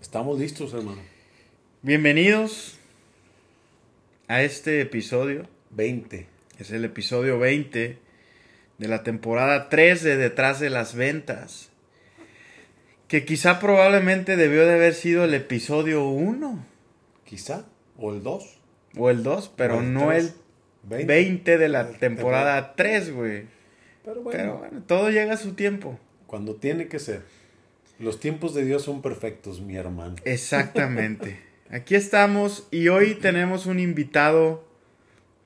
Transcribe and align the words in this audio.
Estamos 0.00 0.38
listos, 0.38 0.72
hermano. 0.72 1.00
Bienvenidos 1.82 2.78
a 4.28 4.42
este 4.42 4.80
episodio. 4.80 5.46
20. 5.70 6.26
Es 6.58 6.70
el 6.70 6.84
episodio 6.84 7.38
20 7.38 7.98
de 8.78 8.88
la 8.88 9.02
temporada 9.02 9.68
3 9.68 10.02
de 10.02 10.16
Detrás 10.16 10.60
de 10.60 10.70
las 10.70 10.94
Ventas. 10.94 11.70
Que 13.06 13.24
quizá 13.24 13.58
probablemente 13.60 14.36
debió 14.36 14.66
de 14.66 14.74
haber 14.74 14.94
sido 14.94 15.24
el 15.24 15.34
episodio 15.34 16.08
1 16.08 16.64
Quizá. 17.24 17.66
O 17.98 18.12
el 18.12 18.22
2. 18.22 18.58
o 18.96 19.10
el 19.10 19.22
2, 19.22 19.52
pero 19.56 19.80
el 19.80 19.92
no 19.92 20.08
tres. 20.08 20.24
el 20.24 20.32
20. 20.84 21.06
20 21.06 21.58
de 21.58 21.68
la 21.68 21.84
De 21.84 21.92
la 21.92 21.98
temporada 21.98 22.74
3, 22.74 23.12
güey. 23.12 23.44
Pero 24.04 24.22
bueno, 24.22 24.38
Pero 24.40 24.58
bueno, 24.58 24.82
todo 24.86 25.10
llega 25.10 25.34
a 25.34 25.36
su 25.36 25.52
tiempo. 25.54 25.98
cuando 26.26 26.54
tiene 26.54 26.88
que 26.88 26.98
ser. 26.98 27.22
Los 27.98 28.20
tiempos 28.20 28.54
de 28.54 28.64
Dios 28.64 28.82
son 28.82 29.02
perfectos, 29.02 29.60
mi 29.60 29.76
hermano. 29.76 30.16
Exactamente. 30.24 31.40
Aquí 31.70 31.96
estamos 31.96 32.68
y 32.70 32.88
hoy 32.88 33.14
tenemos 33.14 33.66
un 33.66 33.80
invitado 33.80 34.64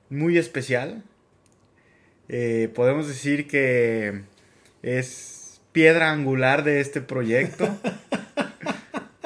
muy 0.09 0.37
especial. 0.37 1.03
Eh, 2.29 2.71
podemos 2.73 3.07
decir 3.07 3.47
que 3.47 4.21
es 4.83 5.61
piedra 5.71 6.11
angular 6.11 6.63
de 6.63 6.79
este 6.79 7.01
proyecto. 7.01 7.67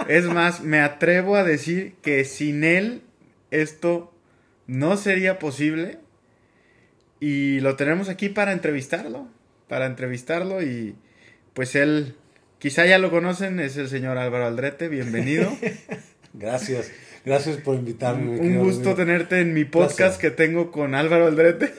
es 0.07 0.25
más, 0.25 0.63
me 0.63 0.79
atrevo 0.79 1.35
a 1.35 1.43
decir 1.43 1.95
que 2.01 2.23
sin 2.23 2.63
él 2.63 3.01
esto 3.51 4.13
no 4.65 4.97
sería 4.97 5.37
posible. 5.37 5.99
Y 7.19 7.59
lo 7.59 7.75
tenemos 7.75 8.09
aquí 8.09 8.29
para 8.29 8.53
entrevistarlo. 8.53 9.27
Para 9.67 9.85
entrevistarlo 9.85 10.63
y 10.63 10.95
pues 11.53 11.75
él, 11.75 12.15
quizá 12.59 12.85
ya 12.85 12.97
lo 12.97 13.09
conocen, 13.11 13.59
es 13.59 13.77
el 13.77 13.89
señor 13.89 14.17
Álvaro 14.17 14.45
Aldrete. 14.45 14.87
Bienvenido. 14.89 15.51
Gracias. 16.33 16.91
Gracias 17.25 17.57
por 17.57 17.75
invitarme. 17.75 18.39
Un 18.39 18.59
gusto 18.59 18.95
tenerte 18.95 19.41
en 19.41 19.53
mi 19.53 19.65
podcast 19.65 20.19
que 20.19 20.31
tengo 20.31 20.71
con 20.71 20.95
Álvaro 20.95 21.27
Aldrete. 21.27 21.73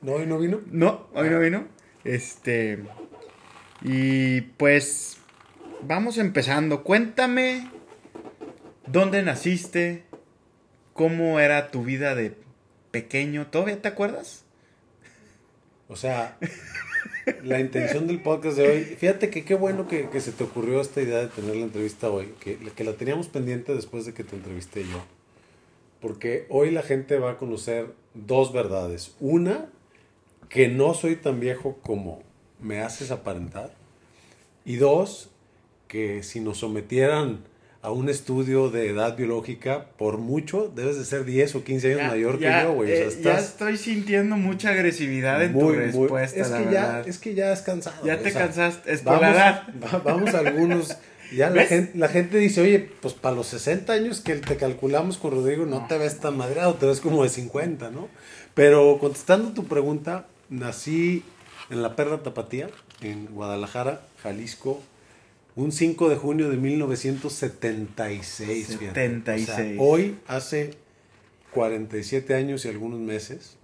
¿No, 0.00 0.12
hoy 0.12 0.26
no 0.26 0.38
vino? 0.38 0.60
No, 0.70 1.08
hoy 1.12 1.28
no 1.28 1.38
vino. 1.38 1.66
Este. 2.04 2.78
Y 3.82 4.40
pues. 4.42 5.18
Vamos 5.82 6.18
empezando. 6.18 6.82
Cuéntame. 6.82 7.70
¿Dónde 8.86 9.22
naciste? 9.22 10.04
¿Cómo 10.94 11.40
era 11.40 11.70
tu 11.70 11.84
vida 11.84 12.14
de 12.14 12.34
pequeño? 12.90 13.46
¿Todavía 13.48 13.80
te 13.80 13.88
acuerdas? 13.88 14.44
O 15.88 15.96
sea, 15.96 16.36
la 17.44 17.60
intención 17.60 18.06
del 18.06 18.20
podcast 18.20 18.56
de 18.56 18.68
hoy. 18.68 18.84
Fíjate 18.84 19.30
que 19.30 19.44
qué 19.44 19.54
bueno 19.54 19.88
que, 19.88 20.08
que 20.08 20.20
se 20.20 20.32
te 20.32 20.44
ocurrió 20.44 20.80
esta 20.80 21.00
idea 21.02 21.18
de 21.18 21.28
tener 21.28 21.56
la 21.56 21.62
entrevista 21.62 22.10
hoy. 22.10 22.34
Que, 22.40 22.56
que 22.56 22.84
la 22.84 22.92
teníamos 22.94 23.28
pendiente 23.28 23.74
después 23.74 24.06
de 24.06 24.14
que 24.14 24.24
te 24.24 24.36
entrevisté 24.36 24.82
yo. 24.82 25.02
Porque 26.00 26.46
hoy 26.48 26.70
la 26.70 26.82
gente 26.82 27.18
va 27.18 27.32
a 27.32 27.36
conocer 27.36 27.94
dos 28.14 28.52
verdades. 28.52 29.14
Una, 29.20 29.66
que 30.48 30.68
no 30.68 30.94
soy 30.94 31.16
tan 31.16 31.40
viejo 31.40 31.78
como 31.82 32.22
me 32.60 32.80
haces 32.80 33.10
aparentar. 33.10 33.72
Y 34.64 34.76
dos, 34.76 35.30
que 35.88 36.22
si 36.22 36.40
nos 36.40 36.58
sometieran 36.58 37.44
a 37.82 37.90
un 37.90 38.08
estudio 38.10 38.68
de 38.68 38.90
edad 38.90 39.16
biológica, 39.16 39.86
por 39.96 40.18
mucho, 40.18 40.70
debes 40.74 40.98
de 40.98 41.04
ser 41.06 41.24
10 41.24 41.54
o 41.54 41.64
15 41.64 41.94
años 41.94 42.08
mayor 42.10 42.38
que 42.38 42.44
yo, 42.62 42.72
güey. 42.74 42.92
O 42.92 42.96
sea, 42.96 43.06
eh, 43.06 43.22
ya 43.22 43.38
estoy 43.38 43.78
sintiendo 43.78 44.36
mucha 44.36 44.70
agresividad 44.70 45.42
en 45.42 45.52
muy, 45.52 45.60
tu 45.62 45.68
muy- 45.68 45.76
respuesta, 46.08 46.40
es 46.40 46.50
la 46.50 46.58
que 46.58 46.64
ya, 46.64 46.70
verdad. 46.70 47.08
es 47.08 47.18
que 47.18 47.34
ya 47.34 47.52
es 47.52 47.62
cansado. 47.62 48.04
Ya 48.04 48.18
te 48.18 48.28
o 48.28 48.32
sea, 48.32 48.42
cansaste. 48.42 48.92
Es 48.92 49.02
Vamos, 49.02 49.22
la 49.22 49.30
edad. 49.30 49.62
va- 49.82 49.98
vamos 50.04 50.34
a 50.34 50.38
algunos. 50.40 50.96
Ya 51.34 51.48
la 51.48 51.64
gente, 51.64 51.96
la 51.96 52.08
gente 52.08 52.38
dice, 52.38 52.60
oye, 52.60 52.90
pues 53.00 53.14
para 53.14 53.36
los 53.36 53.46
60 53.46 53.92
años 53.92 54.20
que 54.20 54.34
te 54.36 54.56
calculamos 54.56 55.16
con 55.16 55.30
Rodrigo 55.30 55.64
no, 55.64 55.80
No. 55.80 55.86
te 55.86 55.96
ves 55.96 56.18
tan 56.18 56.36
madreado, 56.36 56.74
te 56.74 56.86
ves 56.86 57.00
como 57.00 57.22
de 57.22 57.28
50, 57.28 57.90
¿no? 57.90 58.08
Pero 58.54 58.98
contestando 58.98 59.52
tu 59.52 59.64
pregunta, 59.66 60.26
nací 60.48 61.22
en 61.70 61.82
la 61.82 61.94
Perla 61.94 62.18
Tapatía, 62.24 62.68
en 63.00 63.26
Guadalajara, 63.26 64.00
Jalisco, 64.22 64.82
un 65.60 65.72
5 65.72 66.08
de 66.08 66.16
junio 66.16 66.48
de 66.50 66.56
1976. 66.56 68.66
fíjate. 68.78 68.88
O 68.88 68.94
sea, 68.94 69.08
76. 69.56 69.76
hoy 69.80 70.16
hace 70.26 70.70
47 71.52 72.34
años 72.34 72.64
y 72.64 72.68
algunos 72.68 72.98
meses. 73.00 73.56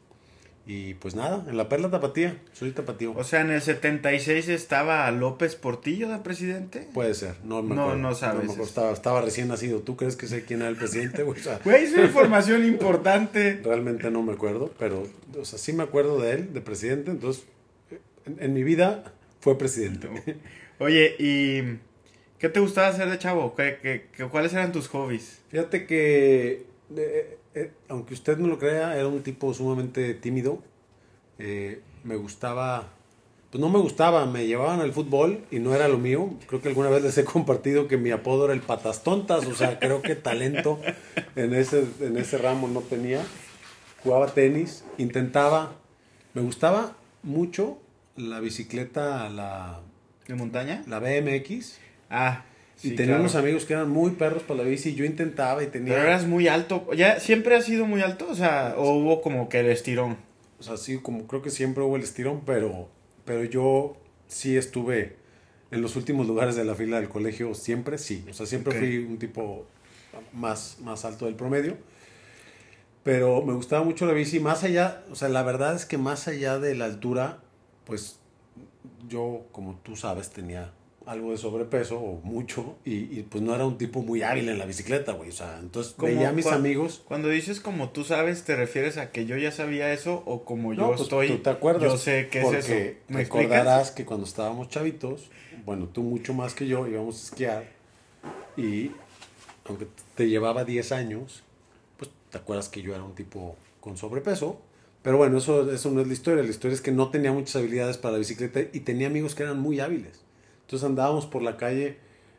Y 0.69 0.95
pues 0.95 1.15
nada, 1.15 1.45
en 1.49 1.57
la 1.57 1.69
Perla 1.69 1.93
Tapatía, 1.93 2.37
soy 2.53 2.73
tapatío. 2.73 3.13
O 3.17 3.23
sea, 3.23 3.43
en 3.43 3.53
el 3.53 3.63
76 3.63 4.49
estaba 4.49 5.09
López 5.13 5.55
Portillo 5.55 6.09
de 6.09 6.19
presidente. 6.19 6.89
Puede 6.93 7.15
ser, 7.15 7.37
no 7.45 7.63
me 7.63 7.77
No, 7.77 7.83
acuerdo. 7.83 8.03
no 8.03 8.15
sabes 8.17 8.39
me 8.39 8.43
acuerdo, 8.47 8.63
eso. 8.65 8.69
estaba, 8.71 8.91
estaba 8.93 9.21
recién 9.21 9.47
nacido. 9.47 9.79
¿Tú 9.83 9.95
crees 9.97 10.17
que 10.17 10.27
sé 10.27 10.43
quién 10.45 10.63
era 10.63 10.69
el 10.69 10.75
presidente? 10.77 11.23
güey? 11.23 11.39
O 11.39 11.43
sea, 11.43 11.61
es 11.77 11.93
una 11.93 12.07
información 12.07 12.65
importante. 12.65 13.61
realmente 13.65 14.11
no 14.11 14.25
me 14.25 14.33
acuerdo, 14.33 14.75
pero 14.77 15.07
o 15.39 15.45
sea, 15.45 15.61
sí 15.61 15.73
me 15.73 15.85
acuerdo 15.85 16.21
de 16.21 16.33
él, 16.33 16.53
de 16.53 16.61
presidente. 16.61 17.13
Entonces, 17.13 17.45
en, 18.25 18.39
en 18.43 18.53
mi 18.53 18.65
vida 18.65 19.05
fue 19.39 19.57
presidente. 19.59 20.09
Oye, 20.81 21.15
¿y 21.21 21.79
qué 22.39 22.49
te 22.49 22.61
gustaba 22.61 22.89
hacer 22.89 23.11
de 23.11 23.19
chavo? 23.19 23.55
¿Qué, 23.55 23.79
qué- 23.83 24.07
qué- 24.17 24.25
cuáles 24.29 24.53
eran 24.53 24.73
tus 24.73 24.89
hobbies? 24.89 25.41
Fíjate 25.49 25.87
que, 25.87 26.67
eh, 26.97 27.39
eh, 27.55 27.71
aunque 27.89 28.15
usted 28.15 28.37
no 28.39 28.47
lo 28.49 28.59
crea, 28.59 28.97
era 28.97 29.09
un 29.09 29.23
tipo 29.23 29.53
sumamente 29.55 30.15
tímido. 30.15 30.63
Eh, 31.39 31.81
me 32.05 32.17
gustaba, 32.17 32.89
pues 33.51 33.61
no 33.61 33.69
me 33.69 33.79
gustaba, 33.79 34.27
me 34.27 34.47
llevaban 34.47 34.81
al 34.81 34.93
fútbol 34.93 35.45
y 35.51 35.59
no 35.59 35.75
era 35.75 35.89
lo 35.89 35.99
mío. 35.99 36.31
Creo 36.47 36.63
que 36.63 36.69
alguna 36.69 36.89
vez 36.91 37.03
les 37.03 37.17
he 37.19 37.25
compartido 37.25 37.89
que 37.89 37.97
mi 37.97 38.11
apodo 38.11 38.45
era 38.47 38.55
el 38.55 38.61
patas 38.61 39.03
tontas, 39.03 39.47
o 39.47 39.55
sea, 39.55 39.79
creo 39.79 40.03
que 40.03 40.15
talento 40.17 40.79
en 41.37 41.55
ese, 41.55 41.85
en 42.01 42.17
ese 42.17 42.39
ramo 42.39 42.69
no 42.69 42.81
tenía. 42.81 43.23
Jugaba 44.03 44.27
tenis, 44.29 44.85
intentaba, 44.99 45.73
me 46.35 46.43
gustaba 46.43 46.97
mucho 47.23 47.79
la 48.17 48.41
bicicleta, 48.41 49.29
la, 49.29 49.81
¿De 50.29 50.35
montaña? 50.35 50.83
la 50.87 51.01
BMX. 51.01 51.79
Ah, 52.11 52.45
y 52.83 52.91
tenía 52.91 53.07
claro. 53.07 53.21
unos 53.21 53.35
amigos 53.35 53.65
que 53.65 53.73
eran 53.73 53.89
muy 53.89 54.13
perros 54.13 54.43
para 54.43 54.63
la 54.63 54.69
bici 54.69 54.91
y 54.91 54.95
yo 54.95 55.05
intentaba 55.05 55.63
y 55.63 55.69
tenía... 55.69 55.95
Pero 55.95 56.07
eras 56.07 56.27
muy 56.27 56.47
alto. 56.47 56.93
¿Ya 56.93 57.21
siempre 57.21 57.57
has 57.57 57.65
sido 57.65 57.87
muy 57.87 58.03
alto? 58.03 58.29
O 58.29 58.35
sea, 58.35 58.75
¿o 58.77 58.93
hubo 58.93 59.23
como 59.23 59.49
que 59.49 59.61
el 59.61 59.67
estirón? 59.67 60.19
O 60.59 60.63
sea, 60.63 60.77
sí, 60.77 60.99
como 60.99 61.27
creo 61.27 61.43
que 61.43 61.51
siempre 61.51 61.83
hubo 61.83 61.97
el 61.97 62.03
estirón, 62.03 62.43
pero, 62.45 62.89
pero 63.25 63.45
yo 63.45 63.97
sí 64.29 64.57
estuve 64.57 65.17
en 65.71 65.83
los 65.83 65.97
últimos 65.97 66.27
lugares 66.27 66.55
de 66.55 66.65
la 66.65 66.75
fila 66.75 67.01
del 67.01 67.09
colegio, 67.09 67.55
siempre 67.55 67.99
sí. 67.99 68.25
O 68.31 68.35
sea, 68.35 68.47
siempre 68.47 68.79
fui 68.79 68.99
un 68.99 69.19
tipo 69.19 69.67
más, 70.33 70.77
más 70.83 71.05
alto 71.05 71.25
del 71.25 71.35
promedio. 71.35 71.77
Pero 73.03 73.43
me 73.43 73.53
gustaba 73.53 73.85
mucho 73.85 74.05
la 74.05 74.13
bici, 74.13 74.41
más 74.41 74.65
allá, 74.65 75.05
o 75.11 75.15
sea, 75.15 75.29
la 75.29 75.43
verdad 75.43 75.77
es 75.77 75.87
que 75.87 75.97
más 75.97 76.27
allá 76.29 76.59
de 76.59 76.75
la 76.75 76.87
altura, 76.87 77.39
pues 77.85 78.19
yo, 79.09 79.47
como 79.53 79.79
tú 79.83 79.95
sabes, 79.95 80.31
tenía 80.31 80.73
algo 81.07 81.31
de 81.31 81.39
sobrepeso 81.39 81.99
o 82.01 82.21
mucho 82.23 82.77
y, 82.85 82.95
y, 83.19 83.27
pues 83.31 83.43
no 83.43 83.55
era 83.55 83.65
un 83.65 83.79
tipo 83.79 84.03
muy 84.03 84.23
hábil 84.23 84.49
en 84.49 84.59
la 84.59 84.67
bicicleta, 84.67 85.13
güey. 85.13 85.31
O 85.31 85.33
sea, 85.33 85.59
entonces 85.61 85.93
Como 85.95 86.13
veía 86.13 86.31
a 86.31 86.33
mis 86.33 86.45
cuan- 86.45 86.57
amigos 86.57 87.03
Cuando 87.07 87.29
dices 87.29 87.61
como 87.61 87.91
tú 87.91 88.03
sabes, 88.05 88.43
¿te 88.45 88.57
refieres 88.57 88.97
a 88.99 89.13
que 89.13 89.25
yo 89.25 89.37
ya 89.37 89.53
sabía 89.53 89.93
eso 89.93 90.23
o 90.27 90.45
como 90.45 90.75
yo 90.75 90.83
No, 90.83 90.89
pues, 90.89 91.03
estoy? 91.03 91.29
¿Tú 91.29 91.39
te 91.39 91.51
acuerdas? 91.51 91.85
Yo 91.93 91.97
sé 91.97 92.29
qué 92.31 92.41
es 92.43 92.53
eso. 92.53 92.69
¿Me 93.09 93.21
explicas? 93.23 93.29
recordarás 93.51 93.91
que 93.93 94.05
cuando 94.05 94.27
estábamos 94.27 94.69
chavitos, 94.69 95.31
bueno, 95.65 95.87
tú 95.87 96.03
mucho 96.03 96.35
más 96.35 96.55
que 96.55 96.67
yo, 96.67 96.87
íbamos 96.89 97.17
a 97.21 97.25
esquiar 97.25 97.65
y 98.57 98.91
aunque 99.65 99.87
te 100.15 100.29
llevaba 100.29 100.65
10 100.65 100.93
años, 100.93 101.43
pues 101.97 102.11
te 102.31 102.39
acuerdas 102.39 102.69
que 102.69 102.83
yo 102.83 102.95
era 102.95 103.05
un 103.05 103.15
tipo 103.15 103.57
con 103.81 103.97
sobrepeso. 103.97 104.61
Pero 105.03 105.19
bueno, 105.19 105.39
eso, 105.39 105.71
eso 105.71 105.91
no 105.93 106.01
es 106.01 106.09
la 106.09 106.13
historia. 106.13 106.43
La 106.43 106.51
historia 106.51 106.75
es 106.75 106.81
que 106.81 106.91
no 106.91 107.11
tenía 107.11 107.31
muchas 107.33 107.55
habilidades 107.57 107.97
para 107.97 108.13
la 108.13 108.19
bicicleta 108.19 108.61
y 108.73 108.81
tenía 108.81 109.07
amigos 109.07 109.37
que 109.37 109.45
eran 109.45 109.61
muy 109.61 109.79
hábiles. 109.79 110.21
Entonces 110.67 110.87
andábamos 110.87 111.27
por 111.27 111.43
la 111.43 111.57
calle 111.57 111.97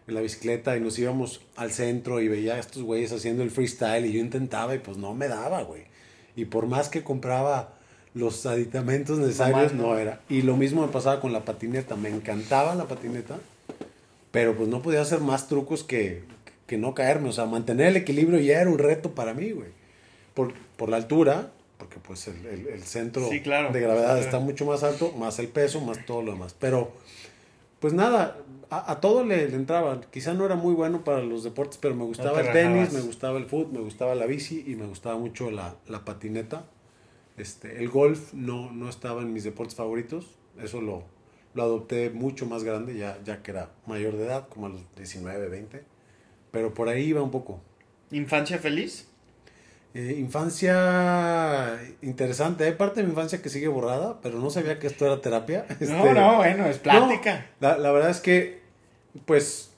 en 0.07 0.13
la 0.15 0.21
bicicleta 0.21 0.75
y 0.77 0.81
nos 0.81 0.97
íbamos 0.99 1.41
al 1.55 1.71
centro 1.71 2.21
y 2.21 2.27
veía 2.27 2.55
a 2.55 2.59
estos 2.59 2.83
güeyes 2.83 3.11
haciendo 3.11 3.43
el 3.43 3.51
freestyle 3.51 4.05
y 4.05 4.13
yo 4.13 4.19
intentaba 4.19 4.75
y 4.75 4.79
pues 4.79 4.97
no 4.97 5.13
me 5.13 5.27
daba, 5.27 5.63
güey. 5.63 5.83
Y 6.35 6.45
por 6.45 6.67
más 6.67 6.89
que 6.89 7.03
compraba 7.03 7.73
los 8.13 8.45
aditamentos 8.45 9.17
necesarios, 9.19 9.73
no. 9.73 9.87
no 9.93 9.97
era. 9.97 10.21
Y 10.29 10.41
lo 10.43 10.55
mismo 10.57 10.85
me 10.85 10.91
pasaba 10.91 11.19
con 11.19 11.33
la 11.33 11.45
patineta. 11.45 11.95
Me 11.95 12.09
encantaba 12.09 12.75
la 12.75 12.85
patineta, 12.85 13.37
pero 14.31 14.55
pues 14.55 14.69
no 14.69 14.81
podía 14.81 15.01
hacer 15.01 15.19
más 15.19 15.47
trucos 15.47 15.83
que, 15.83 16.23
que 16.67 16.77
no 16.77 16.93
caerme. 16.93 17.29
O 17.29 17.31
sea, 17.33 17.45
mantener 17.45 17.87
el 17.87 17.97
equilibrio 17.97 18.39
ya 18.39 18.61
era 18.61 18.69
un 18.69 18.77
reto 18.79 19.11
para 19.11 19.33
mí, 19.33 19.51
güey. 19.51 19.69
Por, 20.33 20.53
por 20.77 20.89
la 20.89 20.97
altura, 20.97 21.51
porque 21.77 21.97
pues 21.99 22.27
el, 22.27 22.45
el- 22.45 22.67
el 22.67 22.83
centro 22.83 23.27
Sí, 23.29 23.41
claro. 23.41 23.71
de 23.71 23.79
gravedad 23.81 24.15
Sí. 24.17 24.25
está 24.25 24.39
mucho 24.39 24.65
más 24.65 24.83
alto, 24.83 25.11
más 25.13 25.39
el 25.39 25.47
peso, 25.47 25.81
más 25.81 26.05
todo 26.05 26.21
lo 26.21 26.31
demás. 26.33 26.55
Pero, 26.59 26.91
pues 27.79 27.93
nada, 27.93 28.37
a, 28.69 28.91
a 28.91 28.99
todo 29.01 29.23
le, 29.23 29.49
le 29.49 29.55
entraba. 29.55 30.01
Quizá 30.11 30.33
no 30.33 30.45
era 30.45 30.55
muy 30.55 30.73
bueno 30.73 31.03
para 31.03 31.21
los 31.21 31.43
deportes, 31.43 31.77
pero 31.81 31.95
me 31.95 32.03
gustaba 32.05 32.41
el 32.41 32.51
tenis, 32.51 32.91
me 32.93 33.01
gustaba 33.01 33.37
el 33.37 33.45
fútbol, 33.45 33.73
me 33.73 33.79
gustaba 33.79 34.15
la 34.15 34.25
bici 34.25 34.63
y 34.67 34.75
me 34.75 34.85
gustaba 34.87 35.17
mucho 35.17 35.51
la, 35.51 35.75
la 35.87 36.03
patineta. 36.05 36.65
Este, 37.37 37.77
el 37.79 37.89
golf 37.89 38.33
no, 38.33 38.71
no 38.71 38.89
estaba 38.89 39.21
en 39.21 39.31
mis 39.33 39.43
deportes 39.43 39.75
favoritos. 39.75 40.25
Eso 40.59 40.81
lo, 40.81 41.03
lo 41.53 41.63
adopté 41.63 42.09
mucho 42.09 42.45
más 42.47 42.63
grande, 42.63 42.97
ya, 42.97 43.19
ya 43.23 43.43
que 43.43 43.51
era 43.51 43.71
mayor 43.85 44.17
de 44.17 44.25
edad, 44.25 44.47
como 44.49 44.65
a 44.65 44.69
los 44.69 44.81
19, 44.95 45.47
20. 45.47 45.83
pero 46.51 46.73
por 46.73 46.89
ahí 46.89 47.03
iba 47.05 47.21
un 47.21 47.31
poco. 47.31 47.61
¿Infancia 48.11 48.57
feliz? 48.57 49.07
Eh, 49.97 50.15
infancia 50.19 51.79
interesante. 52.03 52.65
Hay 52.65 52.73
parte 52.73 52.99
de 52.99 53.07
mi 53.07 53.09
infancia 53.13 53.41
que 53.41 53.49
sigue 53.49 53.67
borrada, 53.67 54.21
pero 54.21 54.37
no 54.37 54.51
sabía 54.51 54.77
que 54.77 54.85
esto 54.85 55.07
era 55.07 55.21
terapia. 55.21 55.65
no, 55.67 55.73
Este, 55.79 56.13
no, 56.13 56.35
bueno, 56.37 56.67
es 56.67 56.77
plática. 56.77 57.47
no, 57.59 57.67
la, 57.67 57.77
la 57.79 57.91
verdad 57.91 58.11
es 58.11 58.19
que, 58.19 58.61
pues, 59.25 59.71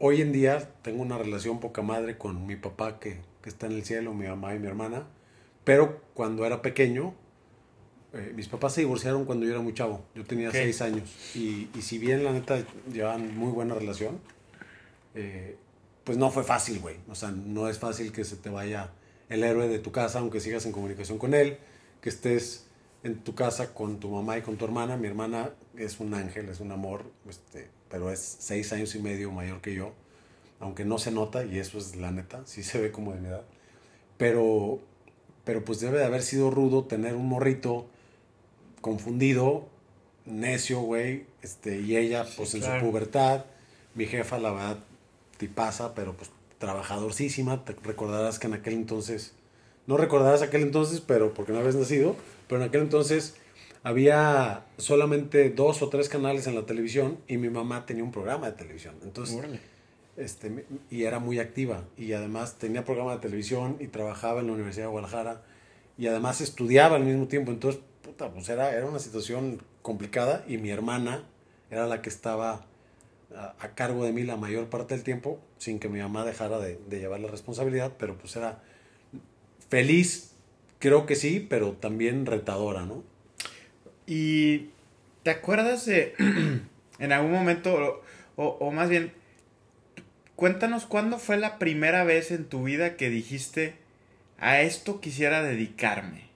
hoy 0.00 0.20
en 0.20 0.32
día 0.32 0.68
tengo 0.82 1.00
una 1.00 1.16
relación 1.16 1.60
poca 1.60 1.82
madre 1.82 2.18
con 2.18 2.44
mi 2.44 2.56
papá 2.56 2.98
que, 2.98 3.20
que 3.40 3.48
está 3.48 3.66
en 3.66 3.72
el 3.72 3.84
cielo, 3.84 4.14
mi 4.14 4.26
mamá 4.26 4.52
y 4.56 4.58
mi 4.58 4.66
hermana. 4.66 5.04
Pero 5.62 6.00
cuando 6.14 6.44
era 6.44 6.60
pequeño, 6.60 7.14
eh, 8.14 8.32
mis 8.34 8.48
papás 8.48 8.74
se 8.74 8.80
divorciaron 8.80 9.26
cuando 9.26 9.46
yo 9.46 9.52
era 9.52 9.60
muy 9.60 9.74
chavo. 9.74 10.02
Yo 10.16 10.24
tenía 10.24 10.50
seis 10.50 10.82
años. 10.82 11.08
Y, 11.36 11.68
y 11.72 11.82
si 11.82 11.98
bien 11.98 12.24
la 12.24 12.32
neta 12.32 12.58
llevaban 12.92 13.36
muy 13.38 13.52
buena 13.52 13.76
relación, 13.76 14.18
eh, 15.14 15.56
pues 16.04 16.18
no 16.18 16.30
fue 16.30 16.44
fácil, 16.44 16.80
güey. 16.80 16.96
O 17.08 17.14
sea, 17.14 17.30
no 17.30 17.68
es 17.68 17.78
fácil 17.78 18.12
que 18.12 18.24
se 18.24 18.36
te 18.36 18.50
vaya 18.50 18.90
el 19.28 19.44
héroe 19.44 19.68
de 19.68 19.78
tu 19.78 19.92
casa, 19.92 20.18
aunque 20.18 20.40
sigas 20.40 20.66
en 20.66 20.72
comunicación 20.72 21.18
con 21.18 21.34
él, 21.34 21.58
que 22.00 22.08
estés 22.08 22.66
en 23.02 23.18
tu 23.20 23.34
casa 23.34 23.72
con 23.74 24.00
tu 24.00 24.10
mamá 24.10 24.38
y 24.38 24.42
con 24.42 24.56
tu 24.56 24.64
hermana. 24.64 24.96
Mi 24.96 25.06
hermana 25.08 25.50
es 25.76 26.00
un 26.00 26.14
ángel, 26.14 26.48
es 26.48 26.60
un 26.60 26.72
amor, 26.72 27.04
este, 27.28 27.68
pero 27.88 28.10
es 28.10 28.18
seis 28.40 28.72
años 28.72 28.94
y 28.94 28.98
medio 28.98 29.30
mayor 29.30 29.60
que 29.60 29.74
yo, 29.74 29.92
aunque 30.58 30.84
no 30.84 30.98
se 30.98 31.10
nota, 31.10 31.44
y 31.44 31.58
eso 31.58 31.78
es 31.78 31.96
la 31.96 32.10
neta, 32.10 32.42
sí 32.46 32.62
se 32.62 32.80
ve 32.80 32.90
como 32.90 33.12
de 33.12 33.20
mi 33.20 33.28
edad. 33.28 33.44
Pero, 34.18 34.80
pero 35.44 35.64
pues 35.64 35.80
debe 35.80 35.98
de 35.98 36.04
haber 36.04 36.22
sido 36.22 36.50
rudo 36.50 36.84
tener 36.84 37.14
un 37.14 37.26
morrito 37.26 37.86
confundido, 38.80 39.68
necio, 40.26 40.80
güey, 40.80 41.26
este, 41.42 41.80
y 41.80 41.96
ella, 41.96 42.24
Sí, 42.24 42.34
pues 42.36 42.54
en 42.54 42.60
claro. 42.60 42.80
su 42.80 42.86
pubertad, 42.86 43.44
mi 43.94 44.06
jefa, 44.06 44.38
la 44.38 44.52
verdad, 44.52 44.78
tipaza, 45.40 45.94
pero 45.94 46.14
pues 46.14 46.30
trabajadorcísima, 46.58 47.64
te 47.64 47.74
recordarás 47.82 48.38
que 48.38 48.46
en 48.46 48.54
aquel 48.54 48.74
entonces, 48.74 49.32
no 49.86 49.96
recordarás 49.96 50.42
aquel 50.42 50.60
entonces, 50.60 51.00
pero 51.00 51.32
porque 51.32 51.52
no 51.52 51.58
habías 51.58 51.74
nacido, 51.74 52.14
pero 52.46 52.60
en 52.60 52.68
aquel 52.68 52.82
entonces 52.82 53.34
había 53.82 54.66
solamente 54.76 55.48
dos 55.48 55.80
o 55.80 55.88
tres 55.88 56.10
canales 56.10 56.46
en 56.46 56.54
la 56.54 56.66
televisión 56.66 57.18
y 57.26 57.38
mi 57.38 57.48
mamá 57.48 57.86
tenía 57.86 58.04
un 58.04 58.12
programa 58.12 58.50
de 58.50 58.52
televisión. 58.52 58.94
Entonces, 59.02 59.36
Órale. 59.36 59.60
este, 60.18 60.66
y 60.90 61.04
era 61.04 61.18
muy 61.18 61.38
activa 61.38 61.84
y 61.96 62.12
además 62.12 62.58
tenía 62.58 62.84
programa 62.84 63.14
de 63.14 63.20
televisión 63.20 63.78
y 63.80 63.86
trabajaba 63.86 64.40
en 64.40 64.48
la 64.48 64.52
Universidad 64.52 64.84
de 64.84 64.90
Guadalajara 64.90 65.42
y 65.96 66.06
además 66.08 66.42
estudiaba 66.42 66.96
al 66.96 67.04
mismo 67.04 67.26
tiempo, 67.26 67.50
entonces, 67.50 67.80
puta, 68.02 68.30
pues 68.30 68.50
era, 68.50 68.74
era 68.74 68.84
una 68.84 68.98
situación 68.98 69.62
complicada 69.80 70.44
y 70.46 70.58
mi 70.58 70.68
hermana 70.68 71.24
era 71.70 71.86
la 71.86 72.02
que 72.02 72.10
estaba 72.10 72.66
a, 73.36 73.54
a 73.58 73.74
cargo 73.74 74.04
de 74.04 74.12
mí 74.12 74.22
la 74.22 74.36
mayor 74.36 74.68
parte 74.68 74.94
del 74.94 75.04
tiempo 75.04 75.40
sin 75.58 75.78
que 75.78 75.88
mi 75.88 76.00
mamá 76.00 76.24
dejara 76.24 76.58
de, 76.58 76.78
de 76.88 76.98
llevar 76.98 77.20
la 77.20 77.30
responsabilidad, 77.30 77.92
pero 77.98 78.16
pues 78.16 78.36
era 78.36 78.62
feliz, 79.68 80.32
creo 80.78 81.06
que 81.06 81.14
sí, 81.14 81.46
pero 81.48 81.72
también 81.72 82.26
retadora, 82.26 82.84
¿no? 82.84 83.04
¿Y 84.06 84.70
te 85.22 85.30
acuerdas 85.30 85.86
de 85.86 86.14
en 86.98 87.12
algún 87.12 87.32
momento, 87.32 88.02
o, 88.36 88.44
o 88.44 88.72
más 88.72 88.88
bien, 88.88 89.12
cuéntanos 90.34 90.86
cuándo 90.86 91.18
fue 91.18 91.36
la 91.36 91.58
primera 91.58 92.04
vez 92.04 92.30
en 92.30 92.46
tu 92.46 92.64
vida 92.64 92.96
que 92.96 93.10
dijiste, 93.10 93.74
a 94.38 94.62
esto 94.62 95.00
quisiera 95.00 95.42
dedicarme? 95.42 96.30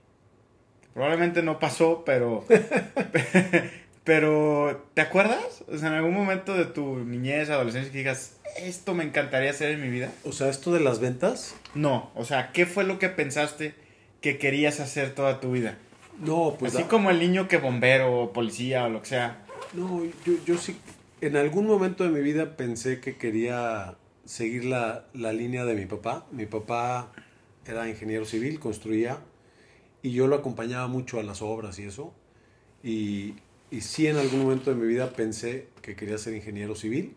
Probablemente 0.93 1.43
no 1.43 1.59
pasó, 1.59 2.05
pero... 2.05 2.45
pero, 4.05 4.87
¿te 4.93 5.01
acuerdas? 5.01 5.65
O 5.67 5.79
sea, 5.79 5.89
en 5.89 5.95
algún 5.95 6.13
momento 6.13 6.55
de 6.55 6.67
tu 6.67 6.99
niñez, 6.99 7.49
adolescencia, 7.49 7.91
que 7.91 7.99
digas, 7.99 8.37
esto 8.59 8.95
me 8.95 9.03
encantaría 9.03 9.51
hacer 9.51 9.71
en 9.71 9.81
mi 9.81 9.89
vida. 9.89 10.13
O 10.25 10.33
sea, 10.33 10.51
esto 10.51 10.73
de 10.73 10.81
las 10.81 11.01
ventas, 11.01 11.55
No, 11.75 12.11
o 12.15 12.25
sea, 12.25 12.53
¿qué 12.53 12.67
fue 12.67 12.85
lo 12.85 12.99
que 12.99 13.09
pensaste 13.09 13.75
que 14.21 14.37
querías 14.37 14.81
hacer 14.81 15.15
toda 15.15 15.41
tu 15.41 15.53
vida? 15.53 15.79
no, 16.21 16.55
pues... 16.59 16.75
Así 16.75 16.85
como 16.85 17.11
el 17.11 17.19
niño 17.19 17.49
que 17.49 17.57
bombero 17.57 18.21
o 18.21 18.33
policía 18.33 18.85
o 18.85 18.89
lo 18.89 19.01
que 19.01 19.09
sea. 19.09 19.45
No, 19.73 20.05
yo, 20.25 20.35
yo 20.47 20.59
sí, 20.59 20.77
en 21.21 21.37
algún 21.37 21.67
momento 21.67 22.05
de 22.05 22.11
mi 22.11 22.21
vida 22.21 22.57
pensé 22.57 23.01
que 23.01 23.17
quería 23.17 23.97
seguir 24.25 24.67
la, 24.67 25.07
la 25.15 25.33
línea 25.33 25.65
de 25.65 25.75
mi 25.75 25.87
papá. 25.87 26.27
Mi 26.31 26.47
papá 26.47 27.11
era 27.67 27.89
ingeniero 27.89 28.27
civil, 28.27 28.61
construía, 28.61 29.19
y 30.03 30.13
yo 30.13 30.27
lo 30.27 30.37
acompañaba 30.37 30.87
mucho 30.87 31.19
a 31.19 31.23
las 31.23 31.43
obras 31.43 31.79
y 31.79 31.85
eso. 31.85 32.13
Y, 32.83 33.35
y 33.75 33.81
sí, 33.81 34.07
en 34.07 34.19
algún 34.19 34.45
momento 34.45 34.71
de 34.71 34.77
mi 34.77 34.87
vida 34.87 35.11
pensé 35.15 35.67
que 35.83 35.97
quería 35.97 36.17
ser 36.17 36.33
ingeniero 36.33 36.77
civil, 36.77 37.17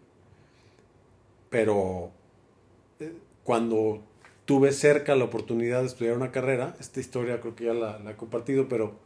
pero 1.51 2.09
eh, 2.99 3.13
cuando 3.43 4.01
tuve 4.45 4.71
cerca 4.71 5.15
la 5.15 5.25
oportunidad 5.25 5.81
de 5.81 5.85
estudiar 5.85 6.15
una 6.15 6.31
carrera, 6.31 6.75
esta 6.79 6.99
historia 6.99 7.41
creo 7.41 7.55
que 7.55 7.65
ya 7.65 7.75
la, 7.75 7.99
la 7.99 8.11
he 8.11 8.15
compartido, 8.15 8.67
pero 8.67 8.97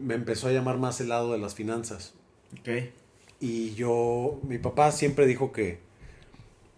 me 0.00 0.14
empezó 0.14 0.48
a 0.48 0.52
llamar 0.52 0.78
más 0.78 0.98
el 1.02 1.10
lado 1.10 1.32
de 1.32 1.38
las 1.38 1.54
finanzas. 1.54 2.14
Ok. 2.58 2.90
Y 3.38 3.74
yo, 3.74 4.40
mi 4.42 4.56
papá 4.56 4.92
siempre 4.92 5.26
dijo 5.26 5.52
que, 5.52 5.78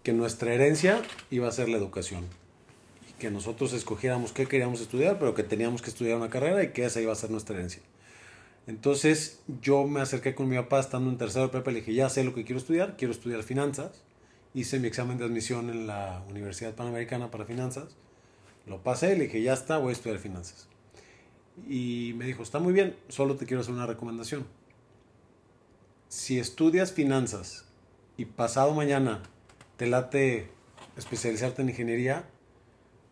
que 0.03 0.11
nuestra 0.11 0.53
herencia 0.53 1.03
iba 1.31 1.47
a 1.47 1.53
ser 1.53 1.69
la 1.69 1.77
educación. 1.77 2.25
Y 3.09 3.13
que 3.13 3.31
nosotros 3.31 3.71
escogiéramos 3.71 4.33
qué 4.33 4.45
queríamos 4.45 4.81
estudiar, 4.81 5.19
pero 5.19 5.33
que 5.33 5.43
teníamos 5.43 5.81
que 5.81 5.89
estudiar 5.89 6.17
una 6.17 6.29
carrera 6.29 6.61
y 6.63 6.73
que 6.73 6.83
esa 6.83 6.99
iba 6.99 7.13
a 7.13 7.15
ser 7.15 7.31
nuestra 7.31 7.55
herencia. 7.55 7.81
Entonces 8.67 9.41
yo 9.61 9.85
me 9.85 10.01
acerqué 10.01 10.33
con 10.33 10.49
mi 10.49 10.55
papá 10.55 10.79
estando 10.79 11.09
en 11.09 11.17
tercero 11.17 11.45
de 11.45 11.51
prepa 11.51 11.71
le 11.71 11.79
dije, 11.79 11.93
ya 11.93 12.09
sé 12.09 12.23
lo 12.23 12.33
que 12.33 12.43
quiero 12.43 12.59
estudiar, 12.59 12.97
quiero 12.97 13.13
estudiar 13.13 13.43
finanzas. 13.43 14.01
Hice 14.53 14.79
mi 14.79 14.87
examen 14.87 15.17
de 15.17 15.25
admisión 15.25 15.69
en 15.69 15.85
la 15.85 16.23
Universidad 16.29 16.73
Panamericana 16.73 17.29
para 17.29 17.45
Finanzas. 17.45 17.95
Lo 18.65 18.81
pasé 18.81 19.15
le 19.15 19.25
dije, 19.25 19.41
ya 19.41 19.53
está, 19.53 19.77
voy 19.77 19.89
a 19.89 19.93
estudiar 19.93 20.17
finanzas. 20.17 20.67
Y 21.67 22.13
me 22.15 22.25
dijo, 22.25 22.41
está 22.41 22.59
muy 22.59 22.73
bien, 22.73 22.95
solo 23.09 23.35
te 23.35 23.45
quiero 23.45 23.61
hacer 23.61 23.73
una 23.73 23.85
recomendación 23.85 24.45
si 26.15 26.39
estudias 26.39 26.93
finanzas 26.93 27.65
y 28.15 28.23
pasado 28.23 28.73
mañana 28.73 29.21
te 29.75 29.85
late 29.85 30.47
especializarte 30.95 31.61
en 31.61 31.69
ingeniería, 31.69 32.23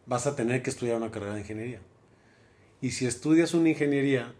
vas 0.05 0.25
a 0.25 0.37
tener 0.37 0.63
que 0.63 0.69
estudiar 0.69 0.95
una 0.95 1.11
carrera 1.11 1.33
de 1.33 1.41
ingeniería. 1.41 1.81
Y 2.81 2.91
si 2.91 3.05
estudias 3.05 3.53
una 3.53 3.69
ingeniería 3.69 4.33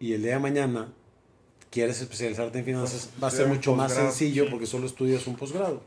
y 0.00 0.12
el 0.12 0.22
día 0.22 0.34
de 0.34 0.38
mañana 0.38 0.92
quieres 1.70 2.00
especializarte 2.00 2.58
en 2.60 2.64
finanzas, 2.64 3.10
va 3.22 3.28
a 3.28 3.30
ser 3.30 3.48
mucho 3.48 3.74
más 3.74 3.92
sencillo 3.92 4.48
porque 4.50 4.66
solo 4.66 4.86
estudias 4.86 5.26
un 5.26 5.36
posgrado. 5.36 5.82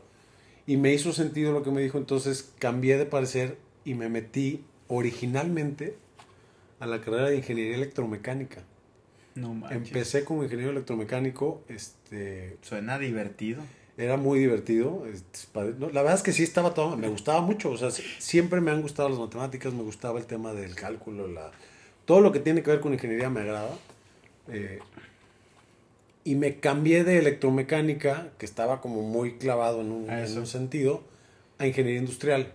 Y 0.66 0.76
me 0.76 0.92
hizo 0.92 1.12
sentido 1.12 1.52
lo 1.52 1.62
que 1.62 1.70
me 1.70 1.80
dijo, 1.80 1.98
entonces 1.98 2.52
cambié 2.58 2.96
de 2.96 3.06
parecer 3.06 3.58
y 3.84 3.94
me 3.94 4.08
metí 4.08 4.64
originalmente 4.88 5.96
a 6.78 6.86
la 6.86 7.00
carrera 7.00 7.30
de 7.30 7.36
ingeniería 7.36 7.76
electromecánica. 7.76 8.62
No 9.34 9.54
manches. 9.54 9.88
Empecé 9.88 10.24
como 10.24 10.44
ingeniero 10.44 10.70
electromecánico, 10.70 11.62
este, 11.68 12.58
Suena 12.60 12.98
divertido. 12.98 13.62
era 13.96 14.16
muy 14.16 14.38
divertido. 14.38 15.04
la 15.54 16.02
verdad 16.02 16.14
es 16.14 16.22
que 16.22 16.32
sí 16.32 16.42
estaba 16.42 16.74
todo, 16.74 16.96
me 16.96 17.08
gustaba 17.08 17.40
mucho, 17.40 17.70
o 17.70 17.76
sea, 17.76 17.90
siempre 17.90 18.60
me 18.60 18.70
han 18.70 18.82
gustado 18.82 19.08
las 19.08 19.18
matemáticas, 19.18 19.72
me 19.72 19.82
gustaba 19.82 20.18
el 20.20 20.26
tema 20.26 20.52
del 20.52 20.74
cálculo, 20.74 21.26
la, 21.28 21.50
todo 22.04 22.20
lo 22.20 22.30
que 22.30 22.40
tiene 22.40 22.62
que 22.62 22.70
ver 22.70 22.80
con 22.80 22.92
ingeniería 22.92 23.30
me 23.30 23.40
agrada. 23.40 23.70
Eh, 24.50 24.80
y 26.24 26.34
me 26.36 26.56
cambié 26.60 27.04
de 27.04 27.18
electromecánica, 27.18 28.30
que 28.38 28.46
estaba 28.46 28.80
como 28.80 29.02
muy 29.02 29.38
clavado 29.38 29.80
en 29.80 29.90
un, 29.92 30.10
A 30.10 30.18
en 30.20 30.24
eso. 30.24 30.40
un 30.40 30.46
sentido, 30.46 31.02
a 31.58 31.66
ingeniería 31.66 32.00
industrial 32.00 32.52